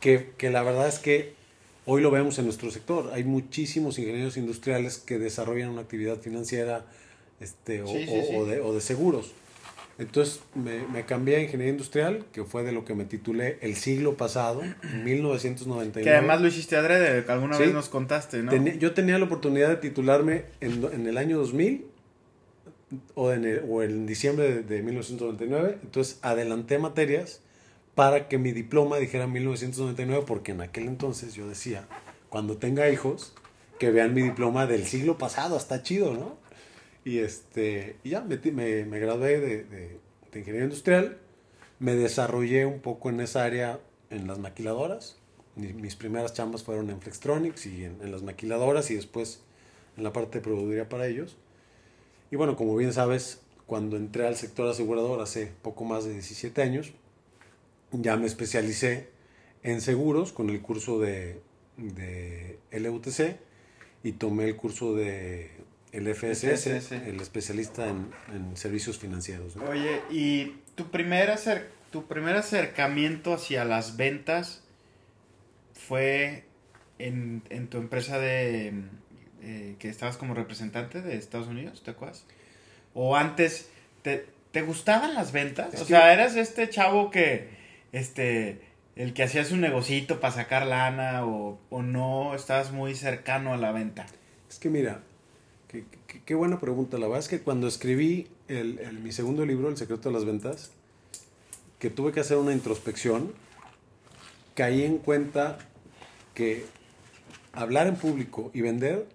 que, 0.00 0.30
que 0.38 0.50
la 0.50 0.62
verdad 0.62 0.88
es 0.88 0.98
que 0.98 1.34
hoy 1.86 2.00
lo 2.02 2.10
vemos 2.10 2.38
en 2.38 2.44
nuestro 2.46 2.70
sector. 2.70 3.10
Hay 3.12 3.22
muchísimos 3.24 3.98
ingenieros 3.98 4.36
industriales 4.36 4.98
que 4.98 5.18
desarrollan 5.18 5.68
una 5.70 5.82
actividad 5.82 6.18
financiera 6.18 6.86
este, 7.40 7.82
o, 7.82 7.86
Sí, 7.86 8.04
sí, 8.06 8.12
o- 8.18 8.22
sí. 8.24 8.34
o 8.36 8.46
de, 8.46 8.60
o 8.60 8.74
de 8.74 8.80
seguros. 8.80 9.32
Entonces 9.98 10.40
me, 10.54 10.86
me 10.86 11.04
cambié 11.04 11.36
a 11.36 11.40
ingeniería 11.40 11.72
industrial, 11.72 12.24
que 12.32 12.44
fue 12.44 12.62
de 12.62 12.70
lo 12.72 12.84
que 12.84 12.94
me 12.94 13.04
titulé 13.04 13.58
el 13.62 13.74
siglo 13.74 14.16
pasado, 14.16 14.62
en 14.62 15.04
1999. 15.04 16.04
Que 16.08 16.16
además 16.16 16.40
lo 16.40 16.46
hiciste 16.46 16.76
adrede, 16.76 17.24
que 17.24 17.32
alguna 17.32 17.56
Sí. 17.56 17.64
vez 17.64 17.74
nos 17.74 17.88
contaste, 17.88 18.42
¿no? 18.42 18.54
Yo 18.78 18.94
tenía 18.94 19.18
la 19.18 19.24
oportunidad 19.24 19.68
de 19.70 19.76
titularme 19.76 20.44
en, 20.60 20.84
en 20.92 21.06
el 21.08 21.18
año 21.18 21.38
2000 21.38 21.86
o 23.14 23.32
en, 23.32 23.44
el- 23.44 23.62
o 23.68 23.82
en 23.82 24.06
diciembre 24.06 24.52
de, 24.54 24.62
de 24.62 24.82
1999. 24.82 25.78
Entonces 25.82 26.18
adelanté 26.22 26.78
materias 26.78 27.40
para 27.94 28.28
que 28.28 28.38
mi 28.38 28.52
diploma 28.52 28.98
dijera 28.98 29.26
1999 29.26 30.24
porque 30.26 30.52
en 30.52 30.60
aquel 30.60 30.84
entonces 30.86 31.34
yo 31.34 31.48
decía, 31.48 31.86
cuando 32.28 32.56
tenga 32.56 32.88
hijos, 32.88 33.34
que 33.80 33.90
vean 33.90 34.14
mi 34.14 34.22
diploma 34.22 34.66
del 34.66 34.84
siglo 34.86 35.18
pasado, 35.18 35.56
está 35.56 35.82
chido, 35.82 36.14
¿no? 36.14 36.36
Y, 37.08 37.20
este, 37.20 37.96
y 38.04 38.10
ya 38.10 38.22
metí- 38.24 38.52
me, 38.52 38.84
me 38.84 38.98
gradué 38.98 39.40
de, 39.40 39.64
de- 39.64 40.00
ingeniería 40.34 40.64
industrial, 40.64 41.18
me 41.78 41.94
desarrollé 41.94 42.66
un 42.66 42.80
poco 42.80 43.08
en 43.10 43.20
esa 43.20 43.44
área 43.44 43.80
en 44.10 44.26
las 44.26 44.38
maquiladoras. 44.38 45.16
Mi- 45.56 45.72
Mis 45.72 45.96
primeras 45.96 46.34
chambas 46.34 46.62
fueron 46.64 46.90
en 46.90 47.00
Flextronics 47.00 47.66
y 47.66 47.84
en, 47.84 47.94
en 48.02 48.12
las 48.12 48.22
maquiladoras 48.22 48.90
y 48.90 48.94
después 48.96 49.42
en 49.96 50.04
la 50.04 50.12
parte 50.12 50.38
de 50.38 50.44
proveeduría 50.44 50.88
para 50.88 51.06
ellos. 51.06 51.36
Y 52.30 52.36
bueno, 52.36 52.56
como 52.56 52.76
bien 52.76 52.92
sabes, 52.92 53.40
cuando 53.66 53.96
entré 53.96 54.26
al 54.26 54.36
sector 54.36 54.68
asegurador 54.68 55.20
hace 55.20 55.50
poco 55.62 55.84
más 55.84 56.04
de 56.04 56.12
17 56.12 56.62
años, 56.62 56.92
ya 57.92 58.16
me 58.16 58.26
especialicé 58.26 59.08
en 59.62 59.80
seguros 59.80 60.32
con 60.32 60.50
el 60.50 60.60
curso 60.62 60.98
de, 61.00 61.40
de 61.76 62.58
LUTC 62.72 63.36
y 64.04 64.12
tomé 64.12 64.44
el 64.46 64.56
curso 64.56 64.94
de 64.94 65.50
el 65.92 66.14
FSS, 66.14 66.64
FSS. 66.64 66.92
el 66.92 67.20
especialista 67.20 67.88
en, 67.88 68.10
en 68.34 68.56
servicios 68.56 68.98
financieros. 68.98 69.56
¿no? 69.56 69.64
Oye, 69.64 70.00
¿y 70.10 70.56
tu 70.74 70.90
primer, 70.90 71.30
acer- 71.30 71.66
tu 71.90 72.06
primer 72.06 72.36
acercamiento 72.36 73.32
hacia 73.34 73.64
las 73.64 73.96
ventas 73.96 74.62
fue 75.74 76.44
en, 76.98 77.42
en 77.50 77.68
tu 77.68 77.78
empresa 77.78 78.18
de 78.18 78.72
eh, 79.42 79.76
que 79.78 79.88
estabas 79.88 80.16
como 80.16 80.34
representante 80.34 81.00
de 81.00 81.16
Estados 81.16 81.48
Unidos, 81.48 81.82
¿te 81.84 81.92
acuerdas? 81.92 82.24
¿O 82.94 83.16
antes 83.16 83.68
te, 84.02 84.26
te 84.50 84.62
gustaban 84.62 85.14
las 85.14 85.32
ventas? 85.32 85.72
Es 85.74 85.80
o 85.82 85.84
que- 85.84 85.94
sea, 85.94 86.12
eras 86.12 86.36
este 86.36 86.68
chavo 86.68 87.10
que, 87.10 87.48
este, 87.92 88.60
el 88.96 89.14
que 89.14 89.22
hacía 89.22 89.44
su 89.44 89.56
negocito 89.56 90.20
para 90.20 90.34
sacar 90.34 90.66
lana 90.66 91.24
o, 91.24 91.60
o 91.70 91.82
no 91.82 92.34
estabas 92.34 92.72
muy 92.72 92.94
cercano 92.94 93.54
a 93.54 93.56
la 93.56 93.70
venta. 93.72 94.06
Es 94.50 94.58
que 94.58 94.70
mira, 94.70 95.02
qué, 95.68 95.84
qué- 96.06 96.22
qué 96.24 96.34
buena 96.34 96.60
pregunta. 96.60 96.98
La 96.98 97.06
verdad 97.06 97.20
es 97.20 97.28
que 97.28 97.40
cuando 97.40 97.66
escribí 97.66 98.28
el, 98.48 98.78
el- 98.80 98.98
mi 99.00 99.12
segundo 99.12 99.44
libro, 99.46 99.68
El 99.68 99.76
secreto 99.76 100.08
de 100.08 100.14
las 100.14 100.24
ventas, 100.24 100.70
que 101.78 101.90
tuve 101.90 102.12
que 102.12 102.20
hacer 102.20 102.36
una 102.38 102.52
introspección, 102.52 103.32
caí 104.54 104.82
en 104.82 104.98
cuenta 104.98 105.58
que 106.34 106.64
hablar 107.52 107.86
en 107.86 107.96
público 107.96 108.50
y 108.54 108.60
vender 108.62 109.06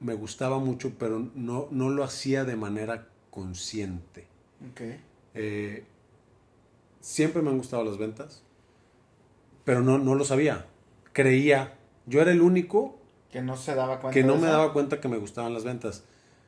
me 0.00 0.14
gustaba 0.14 0.58
mucho, 0.58 0.92
pero 0.98 1.28
no, 1.36 1.68
no 1.70 1.88
lo 1.90 2.02
hacía 2.02 2.44
de 2.44 2.56
manera 2.56 3.06
consciente. 3.30 4.26
Okay. 4.72 5.00
Eh, 5.34 5.84
siempre 7.00 7.40
me 7.40 7.50
han 7.50 7.58
gustado 7.58 7.84
las 7.84 7.98
ventas, 7.98 8.42
pero 9.64 9.80
no, 9.80 9.98
no 9.98 10.16
lo 10.16 10.24
sabía. 10.24 10.66
Creía, 11.12 11.74
yo 12.06 12.20
era 12.20 12.32
el 12.32 12.40
único 12.42 12.98
Que 13.32 13.40
no 13.42 13.56
se 13.56 13.74
daba 13.74 13.98
cuenta. 14.00 14.14
que 14.14 14.22
no 14.24 14.34
de 14.34 14.38
me 14.40 14.46
eso. 14.48 14.56
daba 14.58 14.72
cuenta 14.72 15.00
que 15.00 15.08
me 15.08 15.16
gustaban 15.16 15.52
las 15.54 15.64
ventas. 15.64 16.04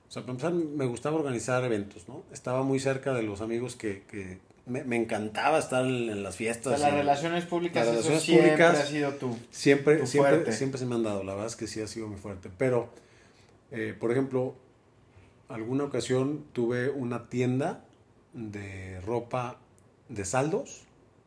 O 0.08 0.12
sea, 0.12 0.22
para 0.22 0.32
empezar, 0.32 0.52
me 0.52 0.84
gustaba 0.86 1.16
organizar 1.16 1.64
eventos, 1.64 2.06
¿no? 2.08 2.22
Estaba 2.32 2.62
muy 2.62 2.78
cerca 2.78 3.14
de 3.14 3.22
los 3.22 3.40
amigos 3.40 3.74
que, 3.74 4.02
que 4.02 4.38
me, 4.66 4.84
me 4.84 4.96
encantaba 4.96 5.58
estar 5.58 5.84
en, 5.84 6.10
en 6.10 6.22
las 6.22 6.34
O 6.34 6.38
fiestas. 6.38 6.78
sea, 6.78 6.90
las 6.90 6.98
relaciones 6.98 7.46
públicas, 7.46 7.86
Las 7.86 7.96
eso 7.96 8.08
relaciones 8.10 8.22
siempre 8.22 8.48
públicas- 8.50 8.78
ha 8.80 8.86
sido 8.86 9.12
tú. 9.14 9.36
Siempre, 9.50 9.96
tu 9.96 10.06
siempre, 10.06 10.32
fuerte. 10.32 10.52
siempre 10.52 10.78
se 10.78 10.86
me 10.86 10.94
han 10.94 11.02
dado, 11.02 11.24
la 11.24 11.32
verdad 11.32 11.46
es 11.48 11.56
que 11.56 11.66
sí 11.66 11.80
ha 11.80 11.86
sido 11.88 12.06
muy 12.06 12.18
fuerte. 12.18 12.50
Pero, 12.58 12.90
eh, 13.72 13.96
por 13.98 14.12
ejemplo, 14.12 14.54
alguna 15.48 15.84
ocasión 15.84 16.44
tuve 16.52 16.90
una 16.90 17.28
tienda 17.28 17.82
de 18.34 19.00
ropa 19.00 19.56
de 20.10 20.24
saldos, 20.26 20.82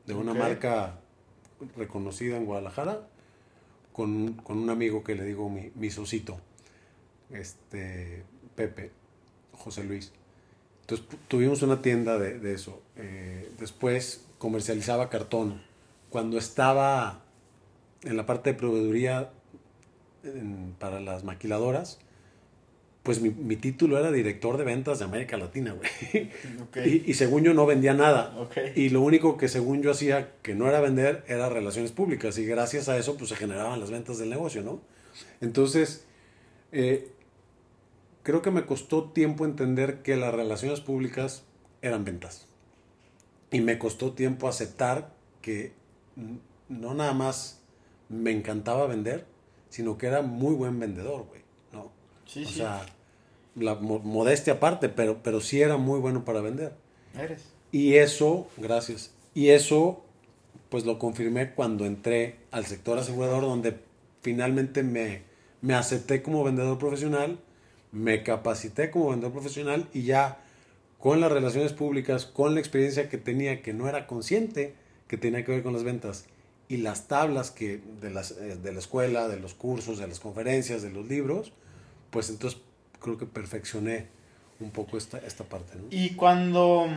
de 0.06 0.14
una 0.14 0.34
marca 0.36 1.00
reconocida 1.76 2.38
en 2.38 2.46
Guadalajara, 2.46 3.08
con, 3.98 4.34
con 4.34 4.60
un 4.60 4.70
amigo 4.70 5.04
que 5.04 5.16
le 5.16 5.24
digo 5.24 5.50
mi, 5.50 5.72
mi 5.74 5.90
socito, 5.90 6.38
este, 7.32 8.24
Pepe, 8.56 8.92
José 9.54 9.84
Luis. 9.84 10.12
Entonces 10.82 11.08
tuvimos 11.28 11.64
una 11.64 11.82
tienda 11.82 12.20
de, 12.20 12.38
de 12.38 12.54
eso. 12.54 12.80
Eh, 12.96 13.52
después 13.60 14.24
comercializaba 14.38 15.10
cartón. 15.10 15.64
Cuando 16.12 16.38
estaba 16.38 17.24
en 18.04 18.18
la 18.18 18.28
parte 18.28 18.52
de 18.52 18.60
proveeduría 18.60 19.32
para 20.78 21.00
las 21.00 21.24
maquiladoras, 21.24 21.98
pues 23.08 23.22
mi, 23.22 23.30
mi 23.30 23.56
título 23.56 23.98
era 23.98 24.12
director 24.12 24.58
de 24.58 24.66
ventas 24.66 25.00
de 25.00 25.06
América 25.06 25.38
Latina, 25.38 25.74
güey. 25.74 26.30
Y, 26.86 27.10
y 27.10 27.14
según 27.14 27.42
yo 27.42 27.54
no 27.54 27.66
vendía 27.66 27.94
nada. 27.94 28.36
Y 28.76 28.90
lo 28.90 29.00
único 29.00 29.38
que 29.38 29.48
según 29.48 29.82
yo 29.82 29.92
hacía 29.92 30.34
que 30.42 30.56
no 30.56 30.68
era 30.68 30.82
vender 30.82 31.24
era 31.30 31.48
relaciones 31.48 31.94
públicas. 31.94 32.38
Y 32.38 32.46
gracias 32.46 32.90
a 32.90 32.98
eso 32.98 33.16
pues 33.16 33.30
se 33.30 33.38
generaban 33.38 33.80
las 33.80 33.92
ventas 33.92 34.18
del 34.18 34.30
negocio, 34.30 34.62
¿no? 34.62 34.82
Entonces, 35.40 36.04
eh, 36.74 37.10
creo 38.24 38.42
que 38.42 38.52
me 38.52 38.66
costó 38.66 39.06
tiempo 39.06 39.46
entender 39.46 40.02
que 40.02 40.18
las 40.18 40.34
relaciones 40.34 40.82
públicas 40.82 41.46
eran 41.82 42.04
ventas. 42.04 42.46
Y 43.52 43.62
me 43.62 43.80
costó 43.80 44.12
tiempo 44.12 44.50
aceptar 44.50 45.14
que 45.42 45.72
no 46.68 46.94
nada 46.94 47.14
más 47.14 47.62
me 48.10 48.32
encantaba 48.32 48.86
vender, 48.86 49.26
sino 49.70 49.98
que 49.98 50.08
era 50.08 50.22
muy 50.22 50.56
buen 50.56 50.78
vendedor, 50.78 51.26
güey, 51.30 51.42
¿no? 51.72 51.90
Sí, 52.26 52.44
o 52.44 52.48
sí. 52.50 52.56
sea, 52.56 52.86
la 53.58 53.76
mo- 53.76 54.00
modestia 54.00 54.54
aparte, 54.54 54.90
pero, 54.90 55.22
pero 55.24 55.42
sí 55.42 55.62
era 55.62 55.78
muy 55.78 56.00
bueno 56.00 56.26
para 56.26 56.42
vender. 56.42 56.74
Eres. 57.18 57.44
Y 57.72 57.96
eso, 57.96 58.48
gracias. 58.58 59.12
Y 59.34 59.50
eso, 59.50 60.04
pues 60.70 60.86
lo 60.86 61.00
confirmé 61.00 61.52
cuando 61.54 61.86
entré 61.86 62.38
al 62.52 62.66
sector 62.66 62.98
asegurador, 62.98 63.42
donde 63.42 63.78
finalmente 64.22 64.84
me, 64.84 65.22
me 65.62 65.74
acepté 65.74 66.22
como 66.22 66.44
vendedor 66.44 66.78
profesional, 66.78 67.40
me 67.92 68.24
capacité 68.24 68.92
como 68.92 69.10
vendedor 69.10 69.34
profesional 69.34 69.88
y 69.94 70.04
ya 70.04 70.40
con 71.00 71.22
las 71.22 71.32
relaciones 71.32 71.74
públicas, 71.74 72.26
con 72.26 72.54
la 72.54 72.60
experiencia 72.60 73.10
que 73.10 73.18
tenía, 73.18 73.62
que 73.62 73.74
no 73.74 73.88
era 73.88 74.08
consciente, 74.08 74.74
que 75.08 75.18
tenía 75.18 75.46
que 75.46 75.52
ver 75.52 75.64
con 75.64 75.74
las 75.74 75.84
ventas, 75.84 76.26
y 76.70 76.78
las 76.78 77.08
tablas 77.08 77.52
que 77.52 77.80
de, 78.02 78.10
las, 78.10 78.32
eh, 78.32 78.58
de 78.62 78.74
la 78.74 78.80
escuela, 78.80 79.28
de 79.30 79.40
los 79.40 79.54
cursos, 79.54 80.00
de 80.00 80.08
las 80.08 80.20
conferencias, 80.20 80.82
de 80.82 80.90
los 80.90 81.08
libros, 81.08 81.54
pues 82.10 82.30
entonces 82.30 82.60
creo 83.00 83.18
que 83.18 83.26
perfeccioné 83.26 84.08
un 84.60 84.72
poco 84.72 84.98
esta, 84.98 85.18
esta 85.20 85.44
parte. 85.44 85.78
¿no? 85.78 85.86
Y 85.92 86.12
cuando 86.12 86.88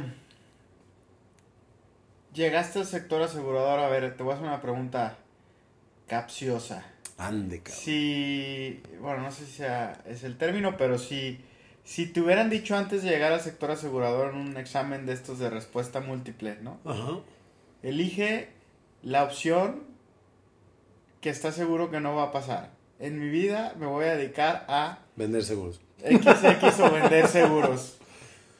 llegaste 2.32 2.80
al 2.80 2.86
sector 2.86 3.22
asegurador, 3.22 3.80
a 3.80 3.88
ver, 3.88 4.16
te 4.16 4.22
voy 4.22 4.32
a 4.32 4.34
hacer 4.36 4.46
una 4.46 4.62
pregunta 4.62 5.18
capciosa. 6.06 6.84
Ande, 7.18 7.60
cabrón. 7.60 7.82
Si, 7.82 8.82
bueno, 9.00 9.22
no 9.22 9.30
sé 9.30 9.44
si 9.44 9.52
sea, 9.52 10.02
es 10.06 10.24
el 10.24 10.38
término, 10.38 10.76
pero 10.76 10.98
si, 10.98 11.38
si 11.84 12.06
te 12.06 12.20
hubieran 12.20 12.48
dicho 12.48 12.76
antes 12.76 13.02
de 13.02 13.10
llegar 13.10 13.32
al 13.32 13.40
sector 13.40 13.70
asegurador 13.70 14.32
en 14.32 14.40
un 14.40 14.56
examen 14.56 15.04
de 15.06 15.12
estos 15.12 15.38
de 15.38 15.50
respuesta 15.50 16.00
múltiple, 16.00 16.56
¿no? 16.62 16.78
Ajá. 16.84 17.18
Elige 17.82 18.48
la 19.02 19.24
opción 19.24 19.82
que 21.20 21.30
estás 21.30 21.54
seguro 21.54 21.90
que 21.90 22.00
no 22.00 22.14
va 22.14 22.24
a 22.24 22.32
pasar. 22.32 22.70
En 22.98 23.18
mi 23.18 23.28
vida 23.28 23.74
me 23.78 23.86
voy 23.86 24.06
a 24.06 24.16
dedicar 24.16 24.64
a 24.68 24.98
Vender 25.16 25.44
seguros. 25.44 25.80
XX 26.00 26.80
o 26.80 26.90
vender 26.90 27.28
seguros. 27.28 27.96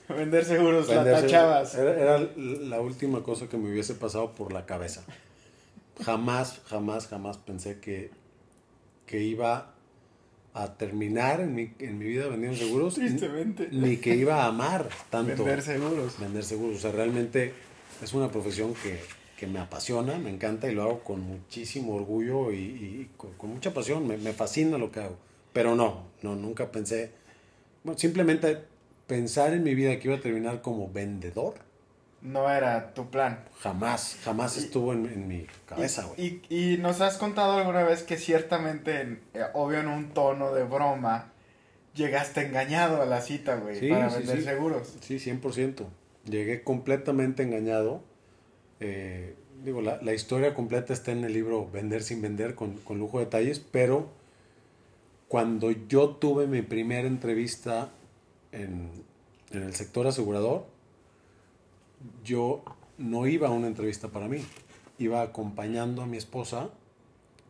Vender 0.09 0.44
seguros, 0.44 0.88
Vender 0.88 1.12
la 1.12 1.20
seguros. 1.20 1.32
tachabas. 1.32 1.75
Era, 1.76 2.00
era 2.00 2.28
la 2.37 2.80
última 2.80 3.23
cosa 3.23 3.49
que 3.49 3.56
me 3.56 3.70
hubiese 3.70 3.94
pasado 3.94 4.32
por 4.32 4.52
la 4.52 4.66
cabeza. 4.66 5.04
Jamás, 6.04 6.61
jamás, 6.66 7.06
jamás 7.06 7.37
pensé 7.37 7.78
que, 7.78 8.11
que 9.06 9.23
iba 9.23 9.73
a 10.54 10.75
terminar 10.75 11.40
en 11.40 11.54
mi, 11.54 11.73
en 11.78 11.99
mi 11.99 12.06
vida 12.06 12.26
vendiendo 12.26 12.59
seguros. 12.59 12.94
Tristemente. 12.94 13.68
Ni 13.70 13.99
que 13.99 14.16
iba 14.16 14.42
a 14.42 14.47
amar 14.47 14.88
tanto 15.11 15.44
Vender 15.44 15.62
seguros. 15.62 16.18
vender 16.18 16.42
seguros. 16.44 16.78
O 16.78 16.80
sea, 16.80 16.92
realmente 16.92 17.52
es 18.02 18.12
una 18.14 18.30
profesión 18.32 18.75
que, 18.75 18.99
que 19.38 19.47
me 19.47 19.61
apasiona, 19.61 20.18
me 20.18 20.30
encanta 20.30 20.68
y 20.70 20.75
lo 20.75 20.82
hago 20.82 21.00
con 21.00 21.20
muchísimo 21.20 21.94
orgullo 21.94 22.50
y, 22.50 22.56
y 22.56 23.11
con, 23.16 23.32
con 23.35 23.50
mucha 23.50 23.73
pasión. 23.73 24.09
Me, 24.09 24.16
me 24.16 24.32
fascina 24.32 24.76
lo 24.78 24.90
que 24.90 25.00
hago. 25.00 25.16
Pero 25.52 25.76
no, 25.76 26.06
no, 26.23 26.35
nunca 26.35 26.73
pensé. 26.73 27.12
Bueno, 27.85 27.99
simplemente 27.99 28.59
pensar 29.07 29.53
en 29.53 29.63
mi 29.63 29.75
vida 29.75 29.99
que 29.99 30.09
iba 30.09 30.17
a 30.17 30.21
terminar 30.21 30.61
como 30.63 30.91
vendedor, 30.91 31.55
No 32.23 32.51
era 32.51 32.93
tu 32.95 33.11
plan. 33.11 33.45
jamás, 33.61 34.19
jamás 34.23 34.57
Y- 34.57 34.61
estuvo 34.61 34.93
en, 34.93 35.07
en 35.07 35.27
mi 35.27 35.47
cabeza, 35.67 36.05
güey. 36.05 36.43
Y, 36.49 36.75
y 36.75 36.77
nos 36.79 37.01
has 37.01 37.17
contado 37.17 37.53
alguna 37.59 37.83
vez 37.83 38.03
que 38.03 38.17
ciertamente, 38.19 39.01
en- 39.01 39.21
eh, 39.35 39.43
obvio 39.55 39.81
en 39.81 39.89
un 39.89 40.11
tono 40.11 40.53
de 40.53 40.65
broma, 40.65 41.33
llegaste 41.95 42.43
engañado 42.47 43.01
a 43.03 43.07
la 43.07 43.21
cita, 43.23 43.57
güey, 43.57 43.81
Sí, 43.81 43.89
para 43.89 44.11
sí, 44.11 44.19
vender 44.19 44.39
sí. 44.39 44.45
seguros. 44.45 44.97
Sí, 45.01 45.19
100%. 45.19 45.87
Llegué 46.27 46.63
completamente 46.63 47.43
engañado. 47.43 48.03
Eh, 48.81 49.35
digo, 49.65 49.81
la, 49.83 50.01
la 50.03 50.13
historia 50.15 50.55
completa 50.55 50.93
está 50.93 51.13
en 51.13 51.25
el 51.25 51.33
libro 51.33 51.69
Vender 51.71 52.03
sin 52.03 52.21
vender, 52.23 52.55
con, 52.55 52.75
con 52.79 52.99
lujo 52.99 53.19
de 53.19 53.25
detalles, 53.25 53.59
pero 53.61 54.09
cuando 55.31 55.71
yo 55.71 56.09
tuve 56.09 56.49
mi 56.49 56.61
primera 56.61 57.07
entrevista 57.07 57.91
en, 58.51 58.91
en 59.53 59.63
el 59.63 59.77
sector 59.77 60.09
asegurador, 60.09 60.67
yo 62.25 62.65
no 62.99 63.29
iba 63.29 63.47
a 63.47 63.53
una 63.53 63.69
entrevista 63.69 64.09
para 64.09 64.27
mí, 64.27 64.45
iba 64.99 65.23
acompañando 65.23 66.03
a 66.03 66.07
mi 66.07 66.17
esposa 66.17 66.71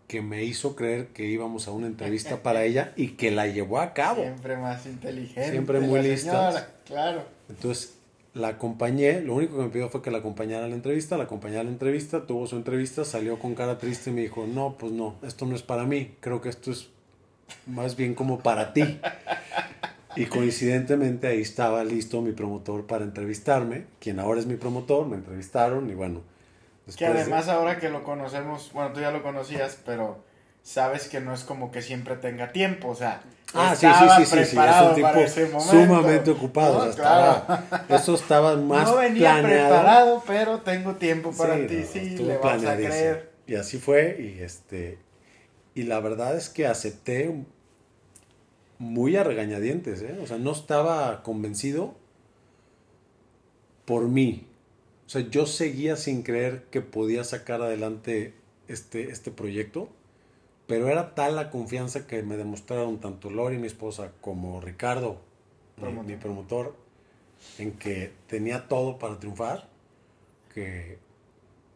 que 0.09 0.21
me 0.21 0.45
hizo 0.45 0.77
creer 0.77 1.07
que 1.15 1.25
íbamos 1.25 1.69
a 1.69 1.71
una 1.71 1.87
entrevista 1.87 2.37
para 2.43 2.65
ella 2.65 2.93
y 2.97 3.13
que 3.13 3.31
la 3.31 3.47
llevó 3.47 3.81
a 3.81 3.95
cabo. 3.95 4.25
Siempre 4.25 4.59
más 4.59 4.85
inteligente. 4.85 5.51
Siempre 5.51 5.81
muy 5.81 6.19
señora, 6.19 6.75
Claro. 6.85 7.23
Entonces 7.49 7.95
la 8.35 8.49
acompañé, 8.49 9.23
lo 9.23 9.37
único 9.37 9.57
que 9.57 9.63
me 9.63 9.69
pidió 9.71 9.89
fue 9.89 10.03
que 10.03 10.11
la 10.11 10.19
acompañara 10.19 10.67
a 10.67 10.69
la 10.69 10.75
entrevista, 10.75 11.17
la 11.17 11.25
acompañé 11.25 11.57
a 11.57 11.65
la 11.65 11.71
entrevista, 11.71 12.27
tuvo 12.27 12.47
su 12.47 12.57
entrevista, 12.57 13.07
salió 13.07 13.39
con 13.39 13.55
cara 13.55 13.79
triste 13.79 14.11
y 14.11 14.13
me 14.13 14.21
dijo, 14.21 14.47
no, 14.47 14.77
pues 14.79 14.93
no, 14.93 15.15
esto 15.23 15.47
no 15.47 15.57
es 15.57 15.63
para 15.63 15.87
mí, 15.87 16.15
creo 16.21 16.43
que 16.43 16.51
esto 16.51 16.73
es 16.73 16.91
más 17.67 17.97
bien 17.97 18.15
como 18.15 18.41
para 18.41 18.73
ti. 18.73 19.01
Y 20.17 20.27
coincidentemente 20.27 21.29
ahí 21.29 21.41
estaba 21.41 21.85
listo 21.85 22.21
mi 22.21 22.33
promotor 22.33 22.87
para 22.87 23.05
entrevistarme, 23.05 23.85
quien 24.01 24.19
ahora 24.19 24.41
es 24.41 24.47
mi 24.47 24.57
promotor, 24.57 25.07
me 25.07 25.17
entrevistaron 25.17 25.89
y 25.89 25.95
bueno, 25.95 26.23
que 26.97 27.07
además 27.07 27.49
ahora 27.49 27.79
que 27.79 27.89
lo 27.89 28.03
conocemos, 28.03 28.73
bueno, 28.73 28.93
tú 28.93 29.01
ya 29.01 29.13
lo 29.13 29.23
conocías, 29.23 29.79
pero 29.87 30.19
sabes 30.63 31.09
que 31.09 31.21
no 31.21 31.33
es 31.33 31.45
como 31.45 31.71
que 31.71 31.83
siempre 31.83 32.17
tenga 32.17 32.51
tiempo, 32.51 32.89
o 32.89 32.95
sea, 32.95 33.23
Ah, 33.53 33.75
sí, 33.75 33.87
sí, 33.87 34.25
sí, 34.25 34.45
sí, 34.45 34.57
es 34.57 34.83
un 34.83 34.95
tipo 34.95 35.61
sumamente 35.61 36.31
ocupado. 36.31 36.89
eso 37.89 38.15
estaba 38.15 38.55
más 38.57 38.89
No 38.89 38.97
venía 38.97 39.43
preparado, 39.43 40.23
pero 40.25 40.59
tengo 40.59 40.95
tiempo 40.95 41.33
para 41.33 41.57
ti, 41.67 41.85
sí, 41.85 42.17
le 42.19 42.39
vas 42.39 42.65
a 42.65 42.77
creer. 42.77 43.31
Y 43.47 43.57
así 43.57 43.79
fue, 43.79 44.17
y 44.21 44.41
este, 44.43 44.99
y 45.75 45.85
la 45.85 46.01
verdad 46.01 46.37
es 46.37 46.49
que 46.49 46.67
acepté 46.67 47.45
muy 48.79 49.17
a 49.17 49.25
regañadientes, 49.25 50.03
¿eh? 50.03 50.19
O 50.23 50.27
sea, 50.27 50.39
no 50.39 50.53
estaba 50.53 51.23
convencido 51.23 51.95
por 53.85 54.09
mí. 54.09 54.47
O 55.07 55.11
sea, 55.11 55.23
yo 55.23 55.47
seguía 55.47 55.97
sin 55.97 56.23
creer 56.23 56.65
que 56.71 56.81
podía 56.81 57.25
sacar 57.25 57.63
adelante 57.63 58.35
este, 58.69 59.11
este 59.11 59.31
proyecto 59.31 59.89
pero 60.71 60.87
era 60.87 61.17
tal 61.17 61.35
la 61.35 61.51
confianza 61.51 62.07
que 62.07 62.23
me 62.23 62.37
demostraron 62.37 63.01
tanto 63.01 63.29
Lori, 63.29 63.59
mi 63.59 63.67
esposa, 63.67 64.13
como 64.21 64.61
Ricardo, 64.61 65.21
mi, 66.07 66.15
promotor, 66.15 66.77
en 67.59 67.73
que 67.73 68.13
tenía 68.29 68.69
todo 68.69 68.97
para 68.97 69.19
triunfar, 69.19 69.69
que 70.55 70.99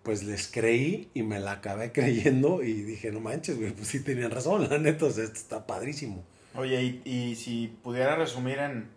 pues 0.04 0.22
les 0.22 0.46
creí 0.46 1.10
y 1.14 1.22
me 1.22 1.40
la 1.40 1.52
acabé 1.52 1.90
creyendo 1.92 2.62
y 2.62 2.74
dije, 2.74 3.10
no 3.10 3.20
manches, 3.20 3.58
güey, 3.58 3.72
pues 3.72 3.88
sí 3.88 4.00
tenían 4.00 4.30
razón, 4.30 4.68
la 4.70 4.78
neta, 4.78 5.06
esto 5.06 5.22
está 5.22 5.66
padrísimo. 5.66 6.22
Oye, 6.54 6.82
y, 6.82 7.02
y, 7.04 7.34
si 7.34 7.66
pudiera 7.82 8.14
resumir 8.14 8.58
en 8.58 8.88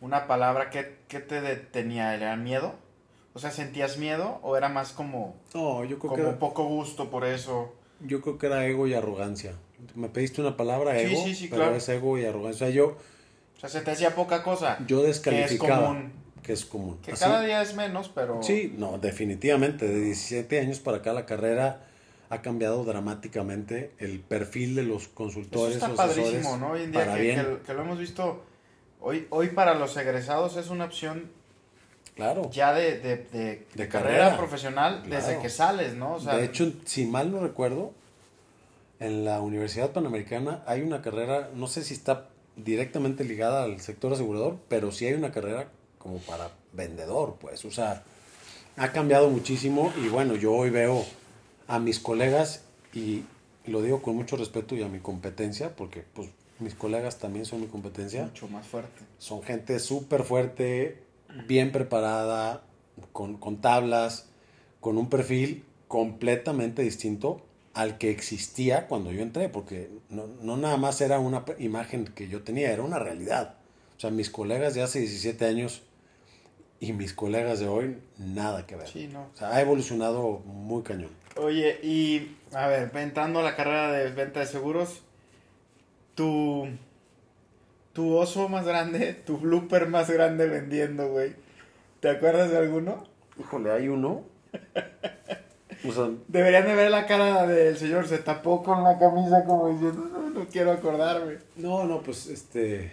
una 0.00 0.28
palabra, 0.28 0.70
¿qué, 0.70 0.98
qué 1.08 1.18
te 1.18 1.40
detenía? 1.40 2.14
¿Era 2.14 2.36
miedo? 2.36 2.76
O 3.32 3.40
sea, 3.40 3.50
¿sentías 3.50 3.98
miedo 3.98 4.38
o 4.42 4.56
era 4.56 4.68
más 4.68 4.92
como, 4.92 5.34
no, 5.54 5.84
yo 5.84 5.98
creo 5.98 6.12
como 6.12 6.38
poco 6.38 6.64
gusto 6.64 7.10
por 7.10 7.24
eso? 7.24 7.74
Yo 8.00 8.20
creo 8.20 8.38
que 8.38 8.46
era 8.46 8.64
ego 8.66 8.86
y 8.86 8.94
arrogancia. 8.94 9.54
Me 9.94 10.08
pediste 10.08 10.40
una 10.40 10.56
palabra, 10.56 10.98
ego, 11.00 11.20
sí, 11.24 11.34
sí, 11.34 11.48
pero 11.48 11.62
claro. 11.62 11.76
es 11.76 11.88
ego 11.88 12.18
y 12.18 12.24
arrogancia. 12.24 12.66
O 12.66 12.70
sea, 12.70 12.74
yo... 12.74 12.96
O 13.56 13.60
sea, 13.60 13.68
se 13.68 13.80
te 13.80 13.90
hacía 13.90 14.14
poca 14.14 14.42
cosa. 14.42 14.78
Yo 14.86 15.02
descalificaba. 15.02 15.68
Que 15.68 15.74
es 15.74 15.88
común. 15.88 16.12
Que 16.42 16.52
es 16.52 16.64
común. 16.64 16.98
Que 17.04 17.12
cada 17.12 17.42
día 17.42 17.62
es 17.62 17.74
menos, 17.74 18.10
pero... 18.14 18.42
Sí, 18.42 18.74
no, 18.76 18.98
definitivamente. 18.98 19.86
De 19.86 20.00
17 20.00 20.60
años 20.60 20.80
para 20.80 20.98
acá 20.98 21.12
la 21.12 21.26
carrera 21.26 21.84
ha 22.28 22.42
cambiado 22.42 22.84
dramáticamente 22.84 23.92
el 23.98 24.20
perfil 24.20 24.74
de 24.74 24.84
los 24.84 25.08
consultores. 25.08 25.76
Eso 25.76 25.86
está 25.86 25.96
padrísimo, 25.96 26.56
¿no? 26.56 26.72
Hoy 26.72 26.82
en 26.82 26.92
día 26.92 27.14
que, 27.14 27.58
que, 27.66 27.74
lo 27.74 27.82
hemos 27.82 27.98
visto... 27.98 28.44
Hoy, 29.00 29.26
hoy 29.30 29.48
para 29.48 29.74
los 29.74 29.96
egresados 29.96 30.56
es 30.56 30.68
una 30.68 30.84
opción 30.84 31.30
Claro. 32.14 32.50
Ya 32.50 32.74
de, 32.74 32.98
de, 32.98 33.66
de, 33.72 33.88
carrera, 33.88 34.36
profesional 34.36 35.02
desde 35.08 35.38
que 35.38 35.48
sales, 35.48 35.94
¿no? 35.94 36.16
O 36.16 36.20
sea, 36.20 36.36
de 36.36 36.44
hecho, 36.44 36.70
si 36.84 37.06
mal 37.06 37.32
no 37.32 37.40
recuerdo, 37.40 37.92
en 38.98 39.24
la 39.24 39.40
Universidad 39.40 39.92
Panamericana 39.92 40.62
hay 40.66 40.82
una 40.82 41.00
carrera, 41.00 41.48
no 41.54 41.66
sé 41.66 41.82
si 41.82 41.94
está 41.94 42.26
directamente 42.56 43.24
ligada 43.24 43.64
al 43.64 43.80
sector 43.80 44.12
asegurador, 44.12 44.58
pero 44.68 44.92
sí 44.92 45.06
hay 45.06 45.14
una 45.14 45.32
carrera 45.32 45.68
como 46.00 46.18
para 46.18 46.50
vendedor, 46.72 47.36
pues. 47.40 47.64
O 47.64 47.70
sea, 47.70 48.02
ha 48.76 48.92
cambiado 48.92 49.30
muchísimo 49.30 49.92
y 50.02 50.08
bueno, 50.08 50.34
yo 50.34 50.52
hoy 50.52 50.70
veo 50.70 51.04
a 51.68 51.78
mis 51.78 52.00
colegas 52.00 52.64
y 52.92 53.24
lo 53.66 53.82
digo 53.82 54.02
con 54.02 54.16
mucho 54.16 54.36
respeto 54.36 54.74
y 54.74 54.82
a 54.82 54.88
mi 54.88 54.98
competencia, 54.98 55.76
porque 55.76 56.02
pues 56.14 56.30
mis 56.58 56.74
colegas 56.74 57.18
también 57.18 57.44
son 57.44 57.60
mi 57.60 57.66
competencia. 57.66 58.24
Mucho 58.24 58.48
más 58.48 58.66
fuerte. 58.66 59.02
Son 59.18 59.42
gente 59.42 59.78
súper 59.78 60.24
fuerte, 60.24 61.02
bien 61.46 61.72
preparada, 61.72 62.62
con, 63.12 63.60
tablas, 63.60 64.28
con 64.80 64.98
un 64.98 65.08
perfil 65.08 65.64
completamente 65.86 66.82
distinto 66.82 67.42
al 67.74 67.98
que 67.98 68.10
existía 68.10 68.88
cuando 68.88 69.12
yo 69.12 69.22
entré, 69.22 69.48
porque 69.48 69.90
no, 70.08 70.26
no, 70.42 70.56
nada 70.56 70.76
más 70.76 71.00
era 71.00 71.18
una 71.18 71.44
imagen 71.58 72.06
que 72.06 72.28
yo 72.28 72.42
tenía, 72.42 72.72
era 72.72 72.82
una 72.82 72.98
realidad. 72.98 73.56
O 73.96 74.00
sea, 74.00 74.10
mis 74.10 74.30
colegas 74.30 74.74
de 74.74 74.82
hace 74.82 75.00
17 75.00 75.44
años 75.44 75.82
y 76.80 76.92
mis 76.92 77.12
colegas 77.12 77.60
de 77.60 77.68
hoy, 77.68 77.98
nada 78.18 78.66
que 78.66 78.74
ver. 78.74 78.88
O 78.88 79.36
sea, 79.36 79.50
ha 79.50 79.60
evolucionado 79.60 80.40
muy 80.46 80.82
cañón. 80.82 81.10
Oye, 81.36 81.78
y 81.82 82.36
a 82.52 82.66
ver, 82.66 82.90
entrando 82.96 83.40
a 83.40 83.42
la 83.42 83.54
carrera 83.54 83.92
de 83.92 84.10
venta 84.10 84.40
de 84.40 84.46
seguros, 84.46 85.02
tu 86.14 86.66
tu 87.92 88.16
oso 88.16 88.48
más 88.48 88.64
grande, 88.64 89.12
tu 89.26 89.38
blooper 89.38 89.88
más 89.88 90.10
grande 90.10 90.46
vendiendo, 90.46 91.08
güey. 91.08 91.34
¿Te 92.00 92.08
acuerdas 92.08 92.50
de 92.50 92.58
alguno? 92.58 93.04
Híjole, 93.38 93.70
hay 93.72 93.88
uno. 93.88 94.22
Deberían 96.28 96.66
de 96.66 96.74
ver 96.74 96.90
la 96.90 97.06
cara 97.06 97.46
del 97.46 97.76
señor, 97.76 98.06
se 98.06 98.18
tapó 98.18 98.62
con 98.62 98.84
la 98.84 98.98
camisa 98.98 99.44
como 99.44 99.70
diciendo, 99.70 100.10
no, 100.12 100.30
no 100.30 100.46
quiero 100.46 100.72
acordarme. 100.72 101.38
No, 101.56 101.84
no, 101.84 102.02
pues 102.02 102.26
este, 102.26 102.92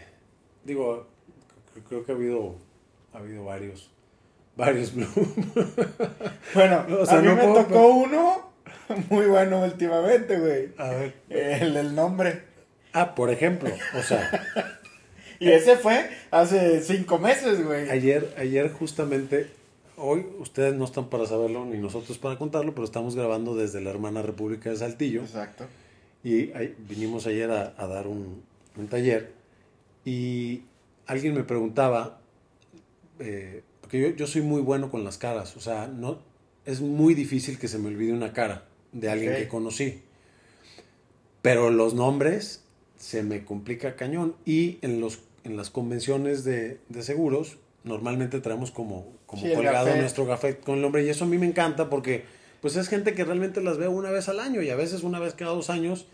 digo, 0.63 1.05
creo 1.89 2.05
que 2.05 2.11
ha 2.13 2.15
habido, 2.15 2.55
ha 3.17 3.19
habido 3.19 3.43
varios, 3.43 3.89
varios. 4.55 4.93
Bueno, 6.53 6.85
a 7.09 7.21
mí 7.21 7.27
me 7.27 7.47
tocó 7.47 7.87
uno 7.87 8.51
muy 9.09 9.25
bueno 9.25 9.63
últimamente, 9.63 10.39
güey. 10.39 10.69
A 10.77 10.89
ver. 10.89 11.13
El 11.29 11.73
del 11.73 11.95
nombre. 11.95 12.43
Ah, 12.93 13.15
por 13.15 13.29
ejemplo, 13.29 13.69
o 13.97 14.01
sea, 14.01 14.31
y 15.39 15.49
ese 15.49 15.77
fue 15.77 16.09
hace 16.31 16.81
cinco 16.81 17.17
meses, 17.19 17.63
güey. 17.63 17.89
Ayer, 17.89 18.33
ayer 18.37 18.71
justamente, 18.71 19.47
hoy 19.97 20.25
ustedes 20.39 20.75
no 20.75 20.85
están 20.85 21.09
para 21.09 21.25
saberlo 21.25 21.65
ni 21.65 21.77
nosotros 21.77 22.17
para 22.17 22.37
contarlo, 22.37 22.73
pero 22.73 22.85
estamos 22.85 23.15
grabando 23.15 23.55
desde 23.55 23.81
la 23.81 23.89
hermana 23.89 24.21
República 24.21 24.69
de 24.69 24.77
Saltillo. 24.77 25.21
Exacto. 25.21 25.65
Y 26.23 26.51
vinimos 26.87 27.27
ayer 27.27 27.51
a, 27.51 27.87
dar 27.87 28.07
un, 28.07 28.43
taller 28.89 29.31
y 30.05 30.61
alguien 31.05 31.33
me 31.33 31.43
preguntaba, 31.43 32.19
eh, 33.19 33.63
porque 33.81 34.01
yo, 34.01 34.09
yo, 34.09 34.27
soy 34.27 34.41
muy 34.41 34.61
bueno 34.61 34.89
con 34.91 35.03
las 35.03 35.17
caras, 35.17 35.55
o 35.55 35.59
sea, 35.59 35.87
no, 35.87 36.19
es 36.65 36.81
muy 36.81 37.13
difícil 37.13 37.57
que 37.57 37.67
se 37.67 37.77
me 37.77 37.87
olvide 37.87 38.13
una 38.13 38.33
cara 38.33 38.65
de 38.91 39.09
alguien 39.09 39.35
que 39.35 39.47
conocí. 39.47 40.01
Pero 41.41 41.69
los 41.69 41.93
nombres 41.93 42.63
se 42.97 43.23
me 43.23 43.45
complica 43.45 43.95
cañón. 43.95 44.35
Y 44.45 44.79
en 44.81 44.99
los 44.99 45.19
en 45.47 45.55
las 45.57 45.69
convenciones 45.69 46.43
de, 46.43 46.79
seguros, 46.99 47.57
normalmente 47.83 48.41
traemos 48.41 48.69
como, 48.69 49.07
como 49.25 49.41
colgado 49.53 49.95
nuestro 49.95 50.27
café 50.27 50.57
con 50.57 50.75
el 50.75 50.81
nombre. 50.81 51.03
Y 51.05 51.09
eso 51.09 51.23
a 51.23 51.27
mí 51.27 51.37
me 51.37 51.45
encanta 51.45 51.89
porque 51.89 52.25
pues 52.61 52.75
es 52.75 52.89
gente 52.89 53.13
que 53.13 53.23
realmente 53.23 53.61
las 53.61 53.77
veo 53.77 53.91
una 53.91 54.11
vez 54.11 54.27
al 54.27 54.39
año 54.39 54.61
y 54.61 54.69
a 54.69 54.75
veces 54.75 55.03
una 55.03 55.19
vez 55.19 55.33
cada 55.33 55.51
dos 55.51 55.69
años. 55.69 56.05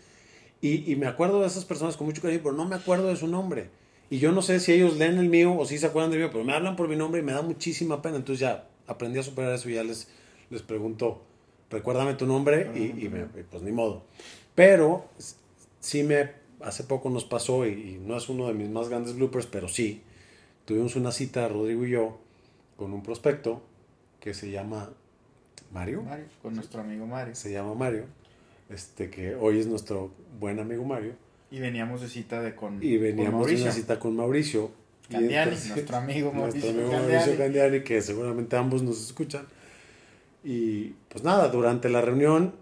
Y, 0.60 0.96
me 0.96 1.06
acuerdo 1.06 1.42
de 1.42 1.46
esas 1.46 1.66
personas 1.66 1.98
con 1.98 2.06
mucho 2.06 2.22
cariño, 2.22 2.40
pero 2.42 2.54
no 2.54 2.64
me 2.64 2.76
acuerdo 2.76 3.08
de 3.08 3.16
su 3.16 3.26
nombre. 3.26 3.68
Y 4.14 4.20
yo 4.20 4.30
no 4.30 4.42
sé 4.42 4.60
si 4.60 4.72
ellos 4.72 4.96
leen 4.96 5.18
el 5.18 5.28
mío 5.28 5.58
o 5.58 5.66
si 5.66 5.76
se 5.76 5.86
acuerdan 5.86 6.12
del 6.12 6.20
mío, 6.20 6.30
pero 6.30 6.44
me 6.44 6.52
hablan 6.52 6.76
por 6.76 6.86
mi 6.86 6.94
nombre 6.94 7.20
y 7.20 7.24
me 7.24 7.32
da 7.32 7.42
muchísima 7.42 8.00
pena. 8.00 8.14
Entonces 8.14 8.38
ya 8.38 8.68
aprendí 8.86 9.18
a 9.18 9.24
superar 9.24 9.52
eso 9.52 9.68
y 9.68 9.74
ya 9.74 9.82
les, 9.82 10.06
les 10.50 10.62
pregunto, 10.62 11.24
recuérdame 11.68 12.14
tu 12.14 12.24
nombre 12.24 12.70
y, 12.76 13.06
y 13.06 13.10
pues 13.50 13.64
ni 13.64 13.72
modo. 13.72 14.04
Pero 14.54 15.06
sí 15.80 16.04
me 16.04 16.30
hace 16.60 16.84
poco 16.84 17.10
nos 17.10 17.24
pasó, 17.24 17.66
y, 17.66 18.00
no 18.06 18.16
es 18.16 18.28
uno 18.28 18.46
de 18.46 18.54
mis 18.54 18.68
más 18.68 18.88
grandes 18.88 19.16
bloopers, 19.16 19.46
pero 19.46 19.66
sí, 19.66 20.04
tuvimos 20.64 20.94
una 20.94 21.10
cita, 21.10 21.48
Rodrigo 21.48 21.84
y 21.84 21.90
yo, 21.90 22.20
con 22.76 22.92
un 22.92 23.02
prospecto 23.02 23.62
que 24.20 24.32
se 24.32 24.48
llama 24.48 24.90
Mario. 25.72 26.02
Mario, 26.02 26.26
con 26.40 26.54
nuestro 26.54 26.82
amigo 26.82 27.04
Mario. 27.04 27.34
Se 27.34 27.50
llama 27.50 27.74
Mario, 27.74 28.04
este 28.70 29.10
que 29.10 29.34
hoy 29.34 29.58
es 29.58 29.66
nuestro 29.66 30.12
buen 30.38 30.60
amigo 30.60 30.84
Mario. 30.84 31.14
Y 31.50 31.60
veníamos 31.60 32.00
de 32.00 32.08
cita 32.08 32.42
de 32.42 32.54
con 32.54 32.82
Y 32.82 32.96
veníamos 32.96 33.46
de 33.46 33.62
una 33.62 33.72
cita 33.72 33.98
con 33.98 34.16
Mauricio. 34.16 34.70
Candiani, 35.10 35.50
nuestro 35.50 35.96
amigo 35.96 36.32
Mauricio. 36.32 36.72
Nuestro 36.72 36.96
amigo 36.96 37.08
Mauricio 37.08 37.38
Candiani, 37.38 37.80
que 37.82 38.00
seguramente 38.02 38.56
ambos 38.56 38.82
nos 38.82 39.00
escuchan. 39.04 39.46
Y 40.42 40.94
pues 41.08 41.24
nada, 41.24 41.48
durante 41.48 41.88
la 41.88 42.00
reunión 42.00 42.54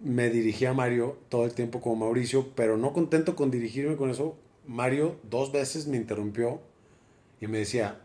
me 0.00 0.30
dirigí 0.30 0.66
a 0.66 0.72
Mario 0.72 1.16
todo 1.28 1.44
el 1.44 1.54
tiempo 1.54 1.80
como 1.80 2.04
Mauricio, 2.04 2.48
pero 2.54 2.76
no 2.76 2.92
contento 2.92 3.36
con 3.36 3.50
dirigirme 3.50 3.96
con 3.96 4.10
eso, 4.10 4.36
Mario 4.66 5.16
dos 5.22 5.52
veces 5.52 5.86
me 5.86 5.96
interrumpió 5.96 6.60
y 7.40 7.46
me 7.46 7.58
decía, 7.58 8.00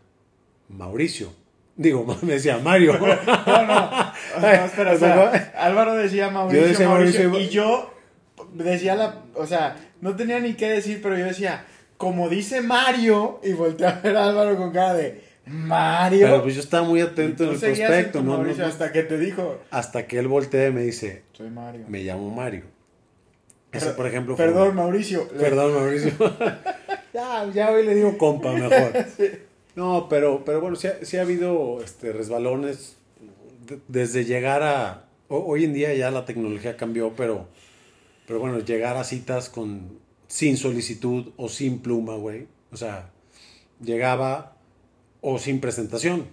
Mauricio. 0.68 1.32
Digo, 1.76 2.04
me 2.22 2.34
decía 2.34 2.58
Mario. 2.58 2.98
no, 2.98 3.66
no, 3.66 4.12
espera, 4.64 5.52
Álvaro 5.56 5.94
decía 5.94 6.30
Mauricio, 6.30 6.62
yo 6.62 6.68
decía 6.68 6.88
Mauricio, 6.88 7.38
y 7.38 7.48
yo 7.48 7.92
decía 8.54 8.94
la, 8.94 9.22
o 9.34 9.46
sea, 9.46 9.76
no 10.00 10.16
tenía 10.16 10.40
ni 10.40 10.54
qué 10.54 10.68
decir, 10.68 11.00
pero 11.02 11.16
yo 11.18 11.24
decía, 11.24 11.64
como 11.96 12.28
dice 12.28 12.60
Mario, 12.60 13.40
y 13.42 13.52
volteé 13.52 13.86
a 13.86 14.00
ver 14.00 14.16
a 14.16 14.26
Álvaro 14.28 14.56
con 14.56 14.72
cara 14.72 14.94
de, 14.94 15.22
Mario. 15.46 16.26
Pero 16.26 16.42
pues 16.42 16.54
yo 16.54 16.60
estaba 16.60 16.86
muy 16.86 17.00
atento 17.00 17.44
en 17.44 17.50
el 17.54 17.58
prospecto, 17.58 18.22
¿no? 18.22 18.44
hasta 18.64 18.92
que 18.92 19.02
te 19.02 19.18
dijo. 19.18 19.58
Hasta 19.70 20.06
que 20.06 20.18
él 20.18 20.28
voltea 20.28 20.68
y 20.68 20.72
me 20.72 20.82
dice. 20.82 21.22
Soy 21.32 21.50
Mario. 21.50 21.86
Me 21.88 22.02
llamo 22.02 22.30
Mario. 22.30 22.64
Ese, 23.72 23.90
por 23.90 24.06
ejemplo. 24.06 24.36
Perdón, 24.36 24.74
Mauricio. 24.76 25.28
Perdón, 25.28 25.74
Mauricio. 25.74 26.12
ya, 27.14 27.50
ya 27.52 27.70
hoy 27.70 27.84
le 27.84 27.94
digo 27.94 28.16
compa 28.18 28.52
mejor. 28.52 28.92
No, 29.74 30.08
pero, 30.10 30.44
pero 30.44 30.60
bueno, 30.60 30.74
sí 30.74 30.88
ha, 30.88 31.20
ha 31.20 31.22
habido 31.22 31.80
este, 31.84 32.12
resbalones. 32.12 32.96
de- 33.68 33.78
desde 33.86 34.24
llegar 34.24 34.64
a... 34.64 35.04
ho- 35.28 35.44
Hoy 35.46 35.62
en 35.64 35.72
día 35.72 35.94
ya 35.94 36.10
la 36.10 36.24
tecnología 36.24 36.76
cambió, 36.76 37.12
pero, 37.16 37.46
pero 38.28 38.40
bueno, 38.40 38.58
llegar 38.58 38.98
a 38.98 39.04
citas 39.04 39.48
con 39.48 39.98
sin 40.26 40.58
solicitud 40.58 41.32
o 41.38 41.48
sin 41.48 41.78
pluma, 41.78 42.14
güey. 42.14 42.46
O 42.70 42.76
sea, 42.76 43.10
llegaba 43.80 44.54
o 45.22 45.38
sin 45.38 45.60
presentación. 45.60 46.26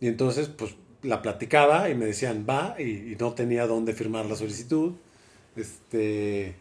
Y 0.00 0.08
entonces, 0.08 0.48
pues, 0.48 0.74
la 1.02 1.20
platicaba 1.20 1.90
y 1.90 1.94
me 1.94 2.06
decían, 2.06 2.46
va, 2.48 2.74
y, 2.80 3.16
no 3.20 3.34
tenía 3.34 3.66
dónde 3.66 3.92
firmar 3.92 4.24
la 4.24 4.34
solicitud. 4.34 4.94
Este, 5.56 6.56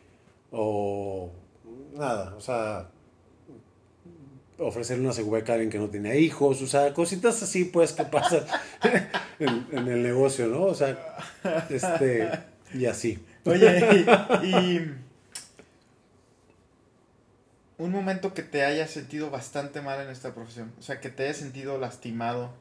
o 0.51 1.31
nada, 1.95 2.35
o 2.35 2.41
sea, 2.41 2.89
ofrecerle 4.57 5.05
una 5.05 5.13
segubeca 5.13 5.53
a 5.53 5.55
alguien 5.55 5.71
que 5.71 5.79
no 5.79 5.89
tenía 5.89 6.15
hijos, 6.15 6.61
o 6.61 6.67
sea, 6.67 6.93
cositas 6.93 7.41
así, 7.41 7.63
pues, 7.63 7.93
que 7.93 8.03
pasan 8.03 8.43
en, 9.39 9.67
en 9.71 9.87
el 9.87 10.03
negocio, 10.03 10.47
¿no? 10.47 10.63
O 10.63 10.75
sea, 10.75 11.17
este, 11.69 12.29
y 12.73 12.85
así. 12.85 13.19
Oye, 13.49 14.05
y, 14.43 14.47
y 14.47 14.91
un 17.77 17.91
momento 17.91 18.33
que 18.33 18.43
te 18.43 18.63
hayas 18.65 18.89
sentido 18.91 19.29
bastante 19.29 19.81
mal 19.81 20.01
en 20.01 20.09
esta 20.09 20.33
profesión, 20.33 20.71
o 20.79 20.81
sea, 20.81 20.99
que 20.99 21.09
te 21.09 21.23
hayas 21.23 21.37
sentido 21.37 21.77
lastimado 21.77 22.51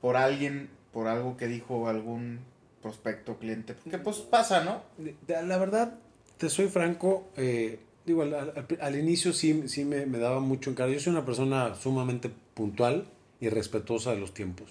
por 0.00 0.16
alguien, 0.16 0.70
por 0.92 1.08
algo 1.08 1.36
que 1.36 1.46
dijo 1.46 1.88
algún 1.88 2.40
prospecto, 2.82 3.38
cliente, 3.38 3.74
porque 3.74 3.98
pues 3.98 4.18
pasa, 4.18 4.64
¿no? 4.64 4.82
La 5.28 5.58
verdad, 5.58 5.94
te 6.38 6.48
soy 6.50 6.68
franco, 6.68 7.28
eh, 7.36 7.78
digo, 8.06 8.22
al, 8.22 8.34
al- 8.34 8.66
al 8.80 8.96
inicio 8.98 9.32
sí, 9.32 9.68
sí 9.68 9.84
me, 9.84 10.06
me 10.06 10.18
daba 10.18 10.40
mucho 10.40 10.70
encargo. 10.70 10.92
Yo 10.92 11.00
soy 11.00 11.12
una 11.12 11.24
persona 11.24 11.74
sumamente 11.74 12.30
puntual 12.54 13.06
y 13.40 13.48
respetuosa 13.48 14.10
de 14.12 14.20
los 14.20 14.34
tiempos. 14.34 14.70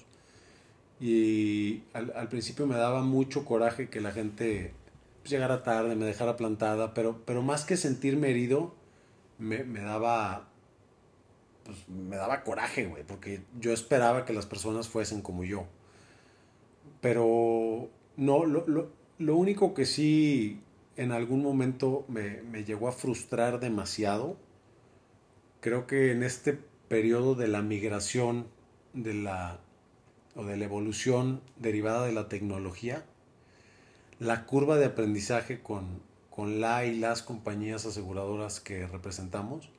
Y 0.99 1.83
al, 1.93 2.13
al 2.15 2.29
principio 2.29 2.65
me 2.67 2.75
daba 2.75 3.01
mucho 3.01 3.45
coraje 3.45 3.89
que 3.89 3.99
la 4.01 4.11
gente 4.11 4.73
llegara 5.25 5.63
tarde, 5.63 5.95
me 5.95 6.05
dejara 6.05 6.35
plantada, 6.35 6.93
pero, 6.93 7.23
pero 7.25 7.41
más 7.41 7.65
que 7.65 7.77
sentirme 7.77 8.29
herido, 8.29 8.75
me, 9.37 9.63
me 9.63 9.81
daba 9.81 10.49
pues, 11.63 11.87
me 11.87 12.17
daba 12.17 12.43
coraje, 12.43 12.85
güey, 12.85 13.03
porque 13.03 13.41
yo 13.59 13.71
esperaba 13.71 14.25
que 14.25 14.33
las 14.33 14.45
personas 14.45 14.89
fuesen 14.89 15.21
como 15.21 15.43
yo. 15.43 15.65
Pero 17.01 17.89
no, 18.17 18.45
lo, 18.45 18.67
lo, 18.67 18.91
lo 19.17 19.35
único 19.35 19.73
que 19.73 19.85
sí 19.85 20.61
en 20.95 21.11
algún 21.11 21.41
momento 21.41 22.05
me, 22.07 22.41
me 22.43 22.63
llegó 22.63 22.87
a 22.87 22.91
frustrar 22.91 23.59
demasiado, 23.59 24.37
creo 25.59 25.87
que 25.87 26.11
en 26.11 26.23
este 26.23 26.59
periodo 26.87 27.35
de 27.35 27.47
la 27.47 27.61
migración 27.61 28.47
de 28.93 29.13
la, 29.13 29.59
o 30.35 30.43
de 30.43 30.57
la 30.57 30.65
evolución 30.65 31.41
derivada 31.57 32.05
de 32.05 32.11
la 32.11 32.27
tecnología, 32.27 33.05
la 34.23 34.45
curva 34.45 34.77
de 34.77 34.85
aprendizaje 34.85 35.61
con, 35.61 36.01
con 36.29 36.61
la 36.61 36.85
y 36.85 36.97
las 36.97 37.21
compañías 37.21 37.85
aseguradoras 37.85 38.59
que 38.59 38.87
representamos, 38.87 39.69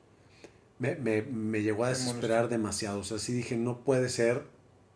me, 0.79 0.95
me, 0.95 1.21
me 1.23 1.61
llegó 1.61 1.85
a 1.85 1.89
desesperar 1.89 2.49
demasiado. 2.49 2.99
O 2.99 3.03
sea, 3.03 3.19
sí 3.19 3.33
dije, 3.33 3.57
no 3.57 3.79
puede 3.79 4.09
ser, 4.09 4.43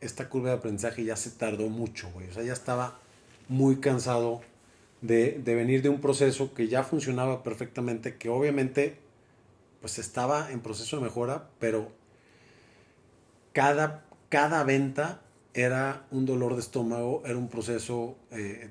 esta 0.01 0.29
curva 0.29 0.49
de 0.49 0.55
aprendizaje 0.55 1.03
ya 1.03 1.15
se 1.15 1.31
tardó 1.31 1.69
mucho, 1.69 2.09
güey. 2.11 2.29
O 2.29 2.33
sea, 2.33 2.43
ya 2.43 2.53
estaba 2.53 2.99
muy 3.47 3.77
cansado 3.77 4.41
de, 5.01 5.39
de 5.43 5.55
venir 5.55 5.81
de 5.81 5.89
un 5.89 6.01
proceso 6.01 6.53
que 6.53 6.67
ya 6.67 6.83
funcionaba 6.83 7.43
perfectamente, 7.43 8.17
que 8.17 8.29
obviamente 8.29 8.97
pues 9.81 9.97
estaba 9.97 10.51
en 10.51 10.59
proceso 10.59 10.97
de 10.97 11.03
mejora, 11.03 11.49
pero 11.59 11.89
cada, 13.53 14.03
cada 14.29 14.63
venta 14.63 15.21
era 15.53 16.05
un 16.11 16.25
dolor 16.25 16.55
de 16.55 16.61
estómago, 16.61 17.23
era 17.25 17.37
un 17.37 17.47
proceso 17.47 18.17
eh, 18.31 18.69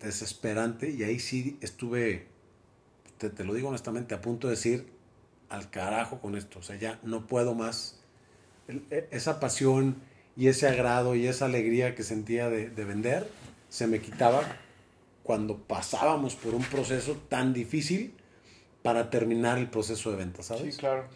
desesperante 0.00 0.90
y 0.90 1.02
ahí 1.04 1.18
sí 1.18 1.58
estuve, 1.60 2.26
te, 3.18 3.30
te 3.30 3.44
lo 3.44 3.54
digo 3.54 3.68
honestamente, 3.68 4.14
a 4.14 4.20
punto 4.20 4.48
de 4.48 4.54
decir 4.54 4.88
al 5.48 5.70
carajo 5.70 6.20
con 6.20 6.36
esto, 6.36 6.58
o 6.58 6.62
sea, 6.62 6.76
ya 6.76 7.00
no 7.02 7.26
puedo 7.26 7.54
más. 7.54 8.00
El- 8.68 8.84
e- 8.90 9.08
esa 9.10 9.40
pasión 9.40 9.96
y 10.36 10.48
ese 10.48 10.68
agrado 10.68 11.14
y 11.14 11.26
esa 11.26 11.46
alegría 11.46 11.94
que 11.94 12.02
sentía 12.02 12.48
de, 12.50 12.68
de 12.70 12.84
vender 12.84 13.28
se 13.68 13.86
me 13.86 14.00
quitaba 14.00 14.42
cuando 15.22 15.58
pasábamos 15.58 16.36
por 16.36 16.54
un 16.54 16.62
proceso 16.62 17.14
tan 17.28 17.52
difícil 17.52 18.14
para 18.82 19.10
terminar 19.10 19.58
el 19.58 19.68
proceso 19.68 20.10
de 20.10 20.16
venta, 20.16 20.42
¿sabes? 20.42 20.74
Sí, 20.74 20.80
claro. 20.80 21.06